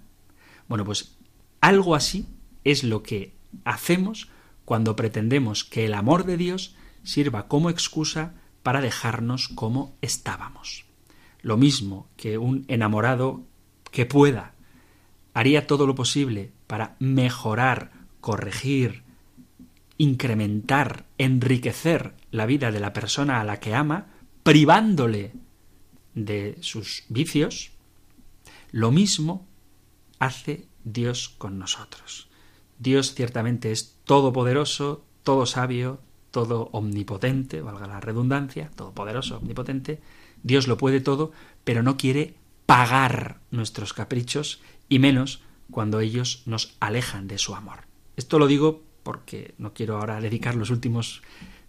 [0.70, 1.18] Bueno, pues
[1.60, 2.26] algo así
[2.64, 3.34] es lo que
[3.66, 4.30] hacemos
[4.64, 10.86] cuando pretendemos que el amor de Dios sirva como excusa para dejarnos como estábamos.
[11.42, 13.44] Lo mismo que un enamorado
[13.92, 14.54] que pueda
[15.34, 17.92] haría todo lo posible para mejorar,
[18.22, 19.04] corregir,
[19.98, 24.08] incrementar, enriquecer la vida de la persona a la que ama,
[24.44, 25.34] privándole
[26.16, 27.72] de sus vicios,
[28.72, 29.46] lo mismo
[30.20, 32.30] hace Dios con nosotros.
[32.80, 36.00] Dios ciertamente es todopoderoso, todo sabio,
[36.34, 40.02] todo omnipotente, valga la redundancia, todopoderoso, omnipotente.
[40.42, 41.32] Dios lo puede todo,
[41.64, 42.34] pero no quiere
[42.66, 44.60] pagar nuestros caprichos
[44.90, 47.82] y menos cuando ellos nos alejan de su amor.
[48.18, 51.22] Esto lo digo porque no quiero ahora dedicar los últimos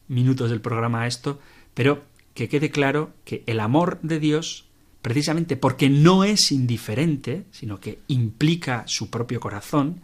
[0.08, 1.38] minutos del programa a esto,
[1.74, 2.02] pero
[2.32, 4.64] que quede claro que el amor de Dios,
[5.02, 10.00] precisamente porque no es indiferente, sino que implica su propio corazón,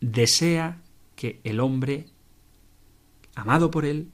[0.00, 0.80] desea
[1.16, 2.06] que el hombre,
[3.38, 4.10] amado por él,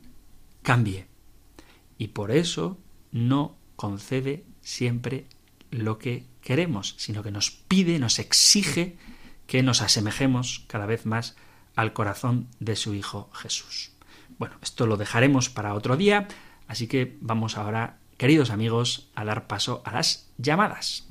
[0.63, 1.07] cambie.
[1.97, 2.79] Y por eso
[3.11, 5.27] no concede siempre
[5.71, 8.97] lo que queremos, sino que nos pide, nos exige
[9.47, 11.37] que nos asemejemos cada vez más
[11.75, 13.93] al corazón de su Hijo Jesús.
[14.39, 16.29] Bueno, esto lo dejaremos para otro día,
[16.69, 21.09] así que vamos ahora, queridos amigos, a dar paso a las llamadas.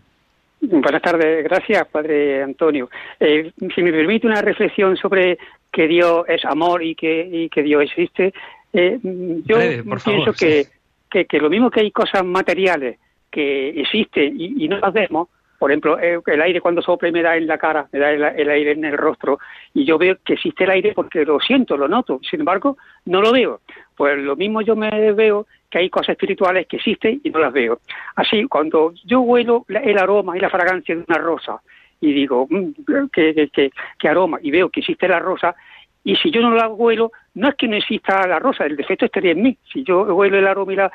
[0.62, 2.90] Buenas tardes, gracias, Padre Antonio.
[3.20, 5.38] Eh, si me permite una reflexión sobre
[5.72, 8.34] que Dios es amor y que, y que Dios existe,
[8.74, 10.72] eh, yo Breve, por pienso favor, que, sí.
[11.08, 12.98] que, que lo mismo que hay cosas materiales
[13.32, 17.22] que existen y, no las vemos, por ejemplo, eh, el aire cuando sopla y me
[17.22, 19.40] da en la cara, me da el, el aire en el rostro,
[19.74, 23.22] y yo veo que existe el aire porque lo siento, lo noto, sin embargo, no
[23.22, 23.62] lo veo.
[23.96, 27.54] Pues lo mismo yo me veo que hay cosas espirituales que existen y no las
[27.54, 27.80] veo.
[28.16, 31.62] Así, cuando yo huelo el aroma y la fragancia de una rosa
[32.02, 32.72] y digo, "Mm,
[33.14, 35.56] qué, qué- qué- qué aroma, y veo que existe la rosa,
[36.04, 39.06] y si yo no la huelo, no es que no exista la rosa, el defecto
[39.06, 39.58] estaría en mí.
[39.72, 40.92] Si yo huelo el aroma y la,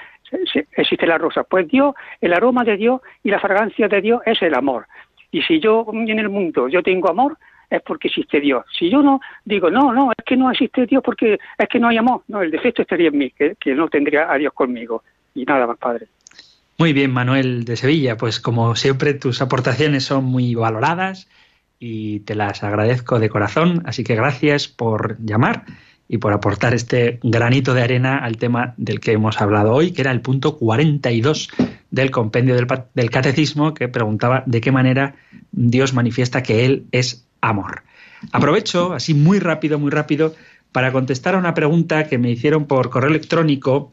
[0.73, 1.45] existe la rosa.
[1.45, 4.87] Pues Dios, el aroma de Dios y la fragancia de Dios es el amor.
[5.31, 8.65] Y si yo en el mundo yo tengo amor, es porque existe Dios.
[8.79, 11.89] Si yo no digo, no, no, es que no existe Dios porque es que no
[11.89, 15.03] hay amor, no, el defecto estaría en mí, que, que no tendría a Dios conmigo.
[15.35, 16.07] Y nada más, Padre.
[16.79, 18.17] Muy bien, Manuel de Sevilla.
[18.17, 21.29] Pues como siempre, tus aportaciones son muy valoradas
[21.79, 23.83] y te las agradezco de corazón.
[23.87, 25.65] Así que gracias por llamar
[26.09, 30.03] y por aportar este granito de arena al tema del que hemos hablado hoy, que
[30.03, 31.51] era el punto 42
[31.91, 35.17] del compendio del, catecismo, que preguntaba de qué manera
[35.53, 37.83] Dios manifiesta que Él es amor.
[38.33, 40.35] Aprovecho, así muy rápido, muy rápido,
[40.73, 43.91] para contestar a una pregunta que me hicieron por correo electrónico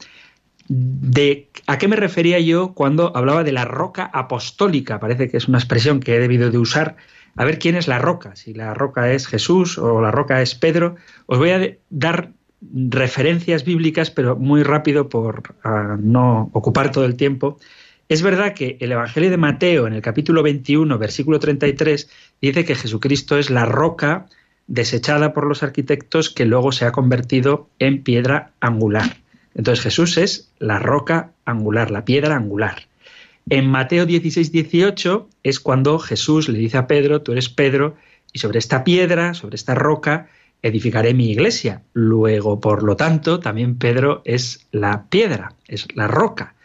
[0.68, 5.00] de a qué me refería yo cuando hablaba de la roca apostólica.
[5.00, 6.96] Parece que es una expresión que he debido de usar.
[7.36, 10.56] A ver quién es la roca, si la roca es Jesús o la roca es
[10.56, 10.96] Pedro.
[11.26, 12.32] Os voy a dar
[12.72, 17.60] referencias bíblicas, pero muy rápido por ah, no ocupar todo el tiempo.
[18.10, 22.10] Es verdad que el Evangelio de Mateo, en el capítulo 21, versículo 33,
[22.42, 24.28] dice que Jesucristo es la roca
[24.68, 29.18] desechada por los arquitectos que luego se ha convertido en piedra angular.
[29.56, 32.88] Entonces Jesús es la roca angular, la piedra angular.
[33.50, 37.96] En Mateo 16, 18 es cuando Jesús le dice a Pedro, tú eres Pedro,
[38.32, 40.30] y sobre esta piedra, sobre esta roca,
[40.62, 41.84] edificaré mi iglesia.
[41.94, 46.56] Luego, por lo tanto, también Pedro es la piedra, es la roca.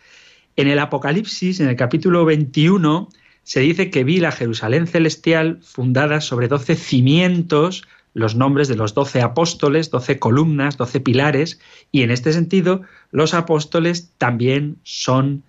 [0.56, 3.08] En el Apocalipsis, en el capítulo 21,
[3.42, 8.94] se dice que vi la Jerusalén celestial fundada sobre doce cimientos, los nombres de los
[8.94, 11.60] doce apóstoles, doce columnas, doce pilares,
[11.90, 15.42] y en este sentido los apóstoles también son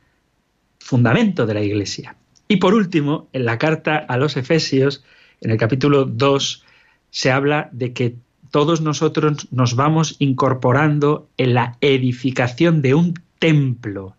[0.89, 2.15] fundamento de la Iglesia.
[2.47, 5.03] Y por último, en la carta a los Efesios,
[5.39, 6.63] en el capítulo 2,
[7.11, 8.15] se habla de que
[8.49, 14.15] todos nosotros nos vamos incorporando en la edificación de un templo.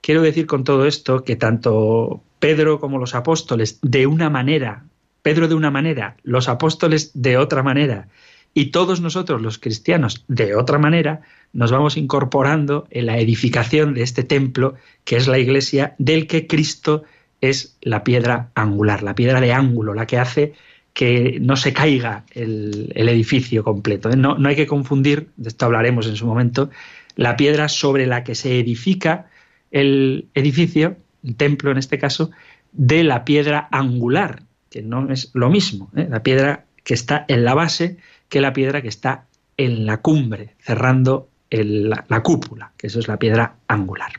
[0.00, 4.84] Quiero decir con todo esto que tanto Pedro como los apóstoles, de una manera,
[5.22, 8.06] Pedro de una manera, los apóstoles de otra manera,
[8.54, 11.22] y todos nosotros los cristianos, de otra manera,
[11.52, 14.74] nos vamos incorporando en la edificación de este templo,
[15.04, 17.04] que es la iglesia, del que Cristo
[17.40, 20.52] es la piedra angular, la piedra de ángulo, la que hace
[20.92, 24.10] que no se caiga el, edificio completo.
[24.10, 26.70] No, no hay que confundir, de esto hablaremos en su momento,
[27.16, 29.30] la piedra sobre la que se edifica
[29.70, 32.30] el edificio, el templo en este caso,
[32.72, 36.06] de la piedra angular, que no es lo mismo, ¿eh?
[36.10, 37.98] la piedra que está en la base
[38.32, 39.26] que la piedra que está
[39.58, 44.10] en la cumbre, cerrando la, la, cúpula, que eso es la piedra angular.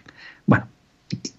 [0.45, 0.67] Bueno,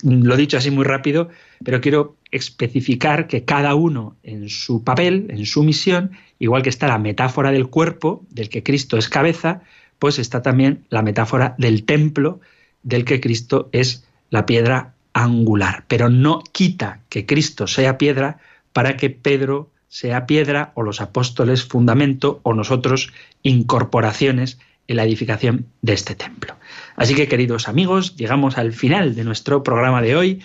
[0.02, 1.28] lo dicho así muy rápido,
[1.62, 6.10] pero quiero especificar que cada uno en su papel, en su misión,
[6.40, 9.62] igual que está la metáfora del cuerpo, del que Cristo es cabeza,
[10.00, 12.40] pues está también la metáfora del templo,
[12.82, 15.84] del que Cristo es la piedra angular.
[15.86, 18.38] Pero no quita que Cristo sea piedra
[18.72, 23.12] para que Pedro sea piedra o los apóstoles fundamento o nosotros
[23.44, 26.56] incorporaciones en la edificación de este templo.
[26.96, 30.42] Así que queridos amigos, llegamos al final de nuestro programa de hoy.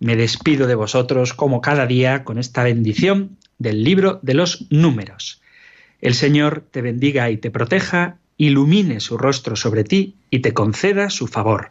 [0.00, 5.40] Me despido de vosotros como cada día con esta bendición del libro de los números.
[6.02, 11.08] El Señor te bendiga y te proteja, ilumine su rostro sobre ti y te conceda
[11.08, 11.70] su favor.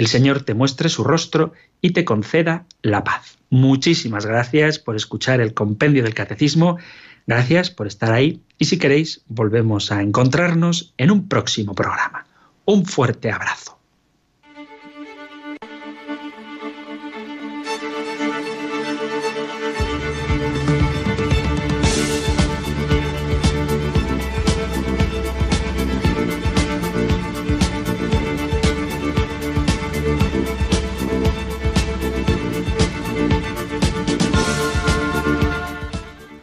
[0.00, 3.36] El Señor te muestre su rostro y te conceda la paz.
[3.50, 6.78] Muchísimas gracias por escuchar el compendio del catecismo.
[7.26, 12.24] Gracias por estar ahí y si queréis volvemos a encontrarnos en un próximo programa.
[12.64, 13.79] Un fuerte abrazo.